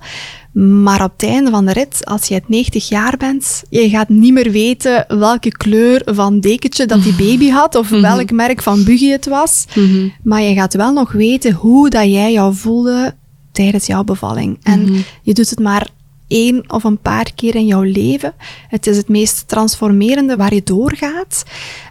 Maar 0.52 1.04
op 1.04 1.12
het 1.12 1.30
einde 1.30 1.50
van 1.50 1.66
de 1.66 1.74
rit, 1.74 2.06
als 2.06 2.28
je 2.28 2.42
90 2.48 2.90
jaar 2.90 3.18
bent, 3.18 3.64
je 3.70 3.90
gaat 3.90 4.10
niet 4.10 4.34
meer 4.34 4.52
weten 4.52 5.06
welke 5.08 5.50
kleur 5.50 6.02
van 6.06 6.40
dekentje 6.40 6.86
dat 6.86 7.04
die 7.04 7.16
baby 7.16 7.50
had, 7.60 7.76
of 7.76 7.90
mm 7.90 7.94
-hmm. 7.94 8.02
welk 8.02 8.32
merk 8.32 8.62
van 8.62 8.84
buggy 8.84 9.10
het 9.10 9.26
was. 9.26 9.66
Mm 9.76 9.92
-hmm. 9.92 10.14
Maar 10.24 10.42
je 10.42 10.54
gaat 10.54 10.74
wel 10.74 10.94
nog 10.94 11.12
weten 11.12 11.54
hoe 11.54 11.90
dat 11.90 12.06
jij 12.06 12.32
jou 12.32 12.56
voelde 12.56 13.16
tijdens 13.52 13.86
jouw 13.86 14.04
bevalling. 14.04 14.58
En 14.64 14.80
mm 14.80 14.86
-hmm. 14.86 15.04
je 15.22 15.34
doet 15.34 15.50
het 15.50 15.60
maar 15.60 15.90
één 16.30 16.64
of 16.72 16.84
een 16.84 17.02
paar 17.02 17.32
keer 17.36 17.56
in 17.56 17.66
jouw 17.66 17.82
leven. 17.82 18.34
Het 18.68 18.88
is 18.88 18.98
het 18.98 19.08
meest 19.08 19.48
transformerende 19.48 20.36
waar 20.36 20.54
je 20.54 20.64
doorgaat. 20.64 21.44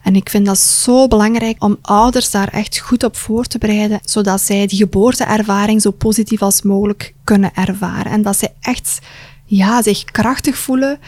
En 0.02 0.16
ik 0.16 0.30
vind 0.30 0.46
dat 0.46 0.58
zo 0.58 1.08
belangrijk 1.08 1.64
om 1.64 1.78
ouders 1.82 2.30
daar 2.30 2.48
echt 2.48 2.78
goed 2.78 3.04
op 3.04 3.16
voor 3.16 3.44
te 3.44 3.58
bereiden, 3.58 4.00
zodat 4.02 4.40
zij 4.40 4.66
die 4.66 4.78
geboorteervaring 4.78 5.82
zo 5.82 5.90
positief 5.90 6.42
als 6.42 6.62
mogelijk 6.62 7.14
kunnen 7.24 7.50
ervaren. 7.54 8.12
En 8.12 8.22
dat 8.22 8.38
zij 8.38 8.52
echt 8.60 8.98
ja, 9.48 9.82
zich 9.82 10.04
krachtig 10.04 10.58
voelen. 10.58 10.98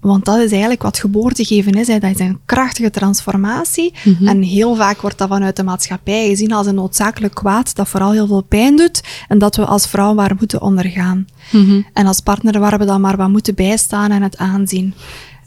Want 0.00 0.24
dat 0.24 0.38
is 0.38 0.50
eigenlijk 0.50 0.82
wat 0.82 0.98
geboorte 0.98 1.44
geven 1.44 1.72
is. 1.72 1.86
Hè. 1.86 1.98
Dat 1.98 2.10
is 2.10 2.18
een 2.18 2.40
krachtige 2.44 2.90
transformatie. 2.90 3.94
Mm 4.04 4.16
-hmm. 4.18 4.28
En 4.28 4.42
heel 4.42 4.74
vaak 4.74 5.00
wordt 5.00 5.18
dat 5.18 5.28
vanuit 5.28 5.56
de 5.56 5.62
maatschappij 5.62 6.28
gezien 6.28 6.52
als 6.52 6.66
een 6.66 6.74
noodzakelijk 6.74 7.34
kwaad 7.34 7.74
dat 7.74 7.88
vooral 7.88 8.12
heel 8.12 8.26
veel 8.26 8.42
pijn 8.42 8.76
doet 8.76 9.02
en 9.28 9.38
dat 9.38 9.56
we 9.56 9.64
als 9.64 9.86
vrouw 9.86 10.14
maar 10.14 10.34
moeten 10.38 10.62
ondergaan. 10.62 11.26
Mm 11.50 11.64
-hmm. 11.64 11.86
En 11.92 12.06
als 12.06 12.20
partner 12.20 12.60
waar 12.60 12.78
we 12.78 12.84
dan 12.84 13.00
maar 13.00 13.16
wat 13.16 13.28
moeten 13.28 13.54
bijstaan 13.54 14.10
en 14.10 14.22
het 14.22 14.36
aanzien. 14.36 14.94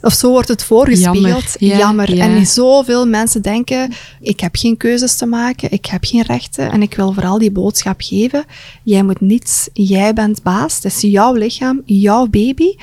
Of 0.02 0.14
zo 0.14 0.30
wordt 0.30 0.48
het 0.48 0.64
voorgespeeld. 0.64 1.56
Jammer, 1.60 1.78
Jammer. 1.78 2.16
ja, 2.16 2.26
ja. 2.26 2.36
En 2.36 2.46
zoveel 2.46 3.08
mensen 3.08 3.42
denken, 3.42 3.94
ik 4.22 4.40
heb 4.40 4.56
geen 4.56 4.78
keuzes 4.78 5.16
te 5.16 5.26
maken, 5.26 5.72
ik 5.72 5.86
heb 5.86 6.06
geen 6.06 6.24
rechten. 6.24 6.72
En 6.72 6.82
ik 6.82 6.94
wil 6.96 7.14
vooral 7.14 7.38
die 7.38 7.52
boodschap 7.52 8.02
geven. 8.02 8.46
Jij 8.84 9.04
moet 9.04 9.22
niets, 9.22 9.70
jij 9.74 10.14
bent 10.14 10.44
baas. 10.44 10.76
Het 10.76 10.86
is 10.86 11.02
jouw 11.02 11.34
lichaam, 11.34 11.82
jouw 11.86 12.28
baby. 12.28 12.76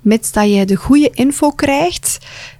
Mits 0.00 0.32
dat 0.32 0.48
jij 0.48 0.64
de 0.64 0.74
goede 0.74 1.10
info 1.14 1.50
krijgt, 1.50 2.18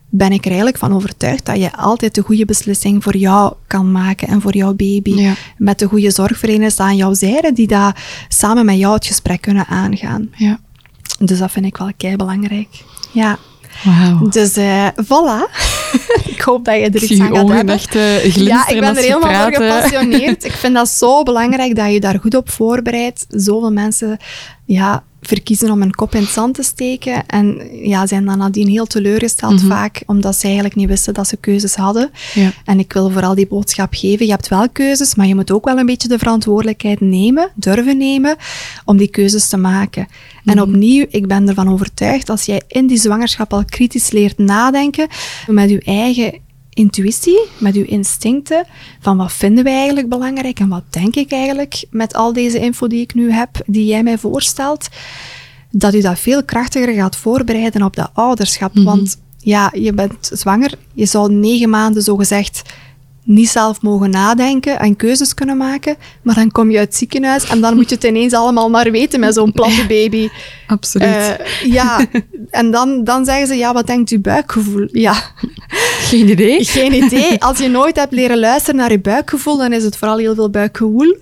ben 0.08 0.32
ik 0.32 0.40
er 0.40 0.46
eigenlijk 0.46 0.78
van 0.78 0.94
overtuigd 0.94 1.46
dat 1.46 1.58
je 1.58 1.76
altijd 1.76 2.14
de 2.14 2.22
goede 2.22 2.44
beslissing 2.44 3.02
voor 3.02 3.16
jou 3.16 3.54
kan 3.66 3.92
maken 3.92 4.28
en 4.28 4.40
voor 4.40 4.56
jouw 4.56 4.74
baby. 4.74 5.14
Ja. 5.14 5.34
Met 5.56 5.78
de 5.78 5.86
goede 5.86 6.10
zorgverleners 6.10 6.78
aan 6.78 6.96
jouw 6.96 7.14
zijde, 7.14 7.52
die 7.52 7.66
daar 7.66 8.24
samen 8.28 8.64
met 8.64 8.78
jou 8.78 8.94
het 8.94 9.06
gesprek 9.06 9.40
kunnen 9.40 9.66
aangaan. 9.66 10.28
Ja. 10.36 10.58
Dus 11.18 11.38
dat 11.38 11.50
vind 11.50 11.66
ik 11.66 11.76
wel 11.76 11.90
kei 11.96 12.16
belangrijk. 12.16 12.84
Ja. 13.12 13.38
Wauw. 13.84 14.28
Dus 14.28 14.56
eh 14.56 14.86
voilà. 14.96 15.50
ik 16.34 16.40
hoop 16.40 16.64
dat 16.64 16.74
je 16.74 16.80
er 16.80 17.02
iets 17.02 17.20
aan 17.20 17.36
gaat 17.36 17.48
hebben. 17.48 17.74
echt 17.74 17.94
eh, 17.94 18.34
Ja, 18.34 18.68
ik 18.68 18.80
ben 18.80 18.96
er 18.96 19.02
helemaal 19.02 19.20
praat, 19.20 19.54
voor 19.54 19.64
gepassioneerd. 19.64 20.44
ik 20.50 20.52
vind 20.52 20.74
dat 20.74 20.88
zo 20.88 21.22
belangrijk 21.22 21.76
dat 21.76 21.92
je 21.92 22.00
daar 22.00 22.18
goed 22.20 22.34
op 22.34 22.50
voorbereidt. 22.50 23.26
Zoveel 23.28 23.72
mensen 23.72 24.18
ja, 24.64 25.02
verkiezen 25.28 25.70
om 25.70 25.82
een 25.82 25.94
kop 25.94 26.14
in 26.14 26.20
het 26.20 26.30
zand 26.30 26.54
te 26.54 26.62
steken 26.62 27.26
en 27.26 27.60
ja, 27.82 28.06
zijn 28.06 28.24
dan 28.24 28.38
nadien 28.38 28.68
heel 28.68 28.86
teleurgesteld 28.86 29.52
Mhm. 29.62 29.66
vaak, 29.66 30.02
omdat 30.06 30.36
ze 30.36 30.44
eigenlijk 30.44 30.74
niet 30.74 30.88
wisten 30.88 31.14
dat 31.14 31.28
ze 31.28 31.36
keuzes 31.36 31.74
hadden. 31.74 32.10
Ja. 32.34 32.52
En 32.64 32.78
ik 32.78 32.92
wil 32.92 33.10
vooral 33.10 33.34
die 33.34 33.46
boodschap 33.46 33.94
geven. 33.94 34.26
Je 34.26 34.32
hebt 34.32 34.48
wel 34.48 34.68
keuzes, 34.68 35.14
maar 35.14 35.26
je 35.26 35.34
moet 35.34 35.50
ook 35.50 35.64
wel 35.64 35.78
een 35.78 35.86
beetje 35.86 36.08
de 36.08 36.18
verantwoordelijkheid 36.18 37.00
nemen, 37.00 37.50
durven 37.54 37.96
nemen, 37.98 38.36
om 38.84 38.96
die 38.96 39.08
keuzes 39.08 39.48
te 39.48 39.56
maken. 39.56 40.06
En 40.44 40.60
opnieuw, 40.60 41.06
ik 41.08 41.26
ben 41.26 41.48
ervan 41.48 41.68
overtuigd, 41.72 42.30
als 42.30 42.44
jij 42.44 42.62
in 42.68 42.86
die 42.86 42.98
zwangerschap 42.98 43.52
al 43.52 43.64
kritisch 43.64 44.10
leert 44.10 44.38
nadenken, 44.38 45.06
met 45.46 45.70
je 45.70 45.80
eigen 45.84 46.42
intuïtie, 46.74 47.46
met 47.58 47.74
uw 47.74 47.84
instincten, 47.84 48.66
van 49.00 49.16
wat 49.16 49.32
vinden 49.32 49.64
wij 49.64 49.76
eigenlijk 49.76 50.08
belangrijk 50.08 50.60
en 50.60 50.68
wat 50.68 50.82
denk 50.90 51.14
ik 51.14 51.32
eigenlijk 51.32 51.84
met 51.90 52.14
al 52.14 52.32
deze 52.32 52.58
info 52.58 52.86
die 52.86 53.00
ik 53.00 53.14
nu 53.14 53.32
heb, 53.32 53.62
die 53.66 53.86
jij 53.86 54.02
mij 54.02 54.18
voorstelt, 54.18 54.88
dat 55.70 55.94
u 55.94 56.00
dat 56.00 56.18
veel 56.18 56.44
krachtiger 56.44 56.94
gaat 56.94 57.16
voorbereiden 57.16 57.82
op 57.82 57.96
dat 57.96 58.10
ouderschap. 58.12 58.72
Want 58.74 59.16
ja, 59.38 59.70
je 59.74 59.92
bent 59.92 60.30
zwanger, 60.32 60.74
je 60.92 61.06
zou 61.06 61.32
negen 61.32 61.70
maanden 61.70 62.02
zogezegd 62.02 62.62
niet 63.24 63.48
zelf 63.48 63.82
mogen 63.82 64.10
nadenken 64.10 64.78
en 64.78 64.96
keuzes 64.96 65.34
kunnen 65.34 65.56
maken, 65.56 65.96
maar 66.22 66.34
dan 66.34 66.50
kom 66.50 66.70
je 66.70 66.78
uit 66.78 66.86
het 66.88 66.96
ziekenhuis 66.96 67.44
en 67.44 67.60
dan 67.60 67.74
moet 67.74 67.88
je 67.88 67.94
het 67.94 68.04
ineens 68.04 68.32
allemaal 68.32 68.70
maar 68.70 68.90
weten 68.90 69.20
met 69.20 69.34
zo'n 69.34 69.52
platte 69.52 69.86
baby. 69.86 70.28
Absoluut. 70.66 71.08
Eh, 71.08 71.72
ja, 71.72 72.06
en 72.50 72.70
dan, 72.70 73.04
dan 73.04 73.24
zeggen 73.24 73.46
ze, 73.46 73.54
ja, 73.54 73.72
wat 73.72 73.86
denkt 73.86 74.10
uw 74.10 74.20
buikgevoel? 74.20 74.88
Ja, 74.92 75.14
Geen 75.98 76.28
idee. 76.28 76.64
geen 76.64 77.04
idee. 77.04 77.42
Als 77.42 77.58
je 77.58 77.68
nooit 77.68 77.96
hebt 77.96 78.12
leren 78.12 78.38
luisteren 78.38 78.76
naar 78.80 78.90
je 78.90 79.00
buikgevoel, 79.00 79.56
dan 79.56 79.72
is 79.72 79.84
het 79.84 79.96
vooral 79.96 80.18
heel 80.18 80.34
veel 80.34 80.50
buikgewoel. 80.50 81.16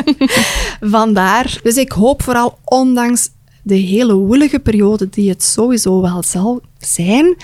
Vandaar. 0.80 1.58
Dus 1.62 1.76
ik 1.76 1.92
hoop 1.92 2.22
vooral, 2.22 2.58
ondanks 2.64 3.28
de 3.62 3.74
hele 3.74 4.14
woelige 4.14 4.58
periode 4.58 5.08
die 5.08 5.28
het 5.28 5.42
sowieso 5.42 6.00
wel 6.00 6.22
zal 6.22 6.60
zijn, 6.78 7.36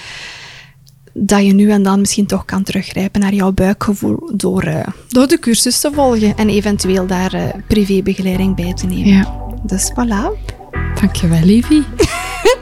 dat 1.20 1.44
je 1.44 1.52
nu 1.52 1.70
en 1.70 1.82
dan 1.82 2.00
misschien 2.00 2.26
toch 2.26 2.44
kan 2.44 2.62
teruggrijpen 2.62 3.20
naar 3.20 3.34
jouw 3.34 3.52
buikgevoel 3.52 4.30
door, 4.34 4.62
eh, 4.62 4.86
door 5.08 5.26
de 5.26 5.38
cursus 5.38 5.80
te 5.80 5.90
volgen 5.92 6.36
en 6.36 6.48
eventueel 6.48 7.06
daar 7.06 7.32
eh, 7.32 7.42
privébegeleiding 7.66 8.56
bij 8.56 8.74
te 8.74 8.86
nemen. 8.86 9.12
Ja. 9.12 9.36
Dus 9.62 9.92
voilà. 9.92 10.54
Dankjewel, 11.00 11.40
Livie. 11.42 11.84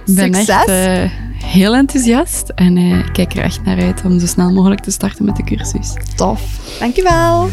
Ik 0.06 0.14
ben 0.14 0.34
Succes. 0.34 0.48
echt 0.48 1.10
heel 1.46 1.74
enthousiast 1.74 2.48
en 2.54 2.76
eh, 2.76 2.98
ik 2.98 3.12
kijk 3.12 3.34
er 3.34 3.42
echt 3.42 3.64
naar 3.64 3.80
uit 3.80 4.04
om 4.04 4.18
zo 4.18 4.26
snel 4.26 4.52
mogelijk 4.52 4.80
te 4.80 4.90
starten 4.90 5.24
met 5.24 5.36
de 5.36 5.44
cursus. 5.44 5.92
Tof. 6.16 6.42
Dankjewel. 6.78 7.48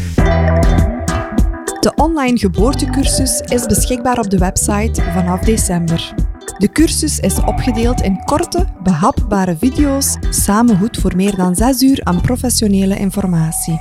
De 1.80 1.92
online 1.96 2.38
geboortecursus 2.38 3.40
is 3.40 3.66
beschikbaar 3.66 4.18
op 4.18 4.30
de 4.30 4.38
website 4.38 5.02
vanaf 5.14 5.40
december. 5.40 6.14
De 6.58 6.70
cursus 6.72 7.20
is 7.20 7.40
opgedeeld 7.40 8.02
in 8.02 8.24
korte, 8.24 8.66
behapbare 8.84 9.58
video's, 9.58 10.18
samen 10.30 10.78
goed 10.78 10.98
voor 10.98 11.16
meer 11.16 11.36
dan 11.36 11.56
6 11.56 11.82
uur 11.82 12.00
aan 12.04 12.22
professionele 12.22 12.98
informatie. 12.98 13.80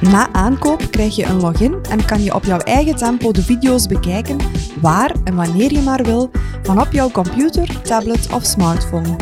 Na 0.00 0.32
aankoop 0.32 0.90
krijg 0.90 1.16
je 1.16 1.24
een 1.24 1.40
login 1.40 1.74
en 1.90 2.04
kan 2.04 2.22
je 2.22 2.34
op 2.34 2.44
jouw 2.44 2.58
eigen 2.58 2.96
tempo 2.96 3.32
de 3.32 3.42
video's 3.42 3.86
bekijken, 3.86 4.36
waar 4.80 5.14
en 5.24 5.34
wanneer 5.34 5.72
je 5.72 5.80
maar 5.80 6.02
wil, 6.02 6.30
van 6.62 6.80
op 6.80 6.92
jouw 6.92 7.10
computer, 7.10 7.82
tablet 7.82 8.32
of 8.32 8.44
smartphone. 8.44 9.16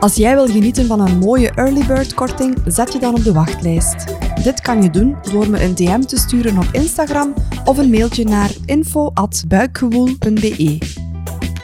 Als 0.00 0.14
jij 0.14 0.34
wil 0.34 0.46
genieten 0.46 0.86
van 0.86 1.00
een 1.00 1.18
mooie 1.18 1.50
early 1.50 1.86
bird 1.86 2.14
korting, 2.14 2.56
zet 2.66 2.92
je 2.92 2.98
dan 2.98 3.14
op 3.14 3.24
de 3.24 3.32
wachtlijst. 3.32 4.04
Dit 4.42 4.60
kan 4.60 4.82
je 4.82 4.90
doen 4.90 5.16
door 5.32 5.50
me 5.50 5.62
een 5.62 5.74
DM 5.74 6.00
te 6.00 6.16
sturen 6.16 6.58
op 6.58 6.68
Instagram 6.72 7.34
of 7.64 7.78
een 7.78 7.90
mailtje 7.90 8.24
naar 8.24 8.50
info@buikgewoel.be. 8.64 10.97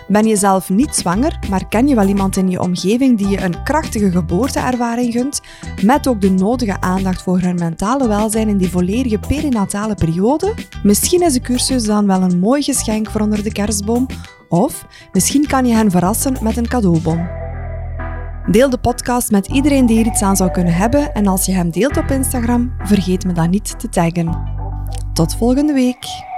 Ben 0.08 0.26
je 0.26 0.36
zelf 0.36 0.70
niet 0.70 0.94
zwanger, 0.94 1.38
maar 1.50 1.68
ken 1.68 1.88
je 1.88 1.94
wel 1.94 2.06
iemand 2.06 2.36
in 2.36 2.50
je 2.50 2.60
omgeving 2.60 3.18
die 3.18 3.28
je 3.28 3.42
een 3.42 3.62
krachtige 3.62 4.10
geboorteervaring 4.10 5.12
gunt, 5.12 5.40
met 5.82 6.08
ook 6.08 6.20
de 6.20 6.30
nodige 6.30 6.80
aandacht 6.80 7.22
voor 7.22 7.38
hun 7.38 7.54
mentale 7.54 8.08
welzijn 8.08 8.48
in 8.48 8.56
die 8.56 8.70
volledige 8.70 9.18
perinatale 9.18 9.94
periode? 9.94 10.54
Misschien 10.82 11.22
is 11.22 11.32
de 11.32 11.40
cursus 11.40 11.84
dan 11.84 12.06
wel 12.06 12.22
een 12.22 12.38
mooi 12.38 12.62
geschenk 12.62 13.10
voor 13.10 13.20
onder 13.20 13.42
de 13.42 13.52
kerstboom, 13.52 14.06
of 14.48 14.86
misschien 15.12 15.46
kan 15.46 15.66
je 15.66 15.74
hen 15.74 15.90
verrassen 15.90 16.36
met 16.40 16.56
een 16.56 16.68
cadeaubon. 16.68 17.26
Deel 18.50 18.70
de 18.70 18.78
podcast 18.78 19.30
met 19.30 19.46
iedereen 19.46 19.86
die 19.86 20.00
er 20.00 20.06
iets 20.06 20.22
aan 20.22 20.36
zou 20.36 20.50
kunnen 20.50 20.74
hebben 20.74 21.14
en 21.14 21.26
als 21.26 21.46
je 21.46 21.52
hem 21.52 21.70
deelt 21.70 21.96
op 21.96 22.10
Instagram, 22.10 22.72
vergeet 22.78 23.24
me 23.24 23.32
dan 23.32 23.50
niet 23.50 23.78
te 23.78 23.88
taggen. 23.88 24.52
Tot 25.12 25.36
volgende 25.36 25.72
week. 25.72 26.32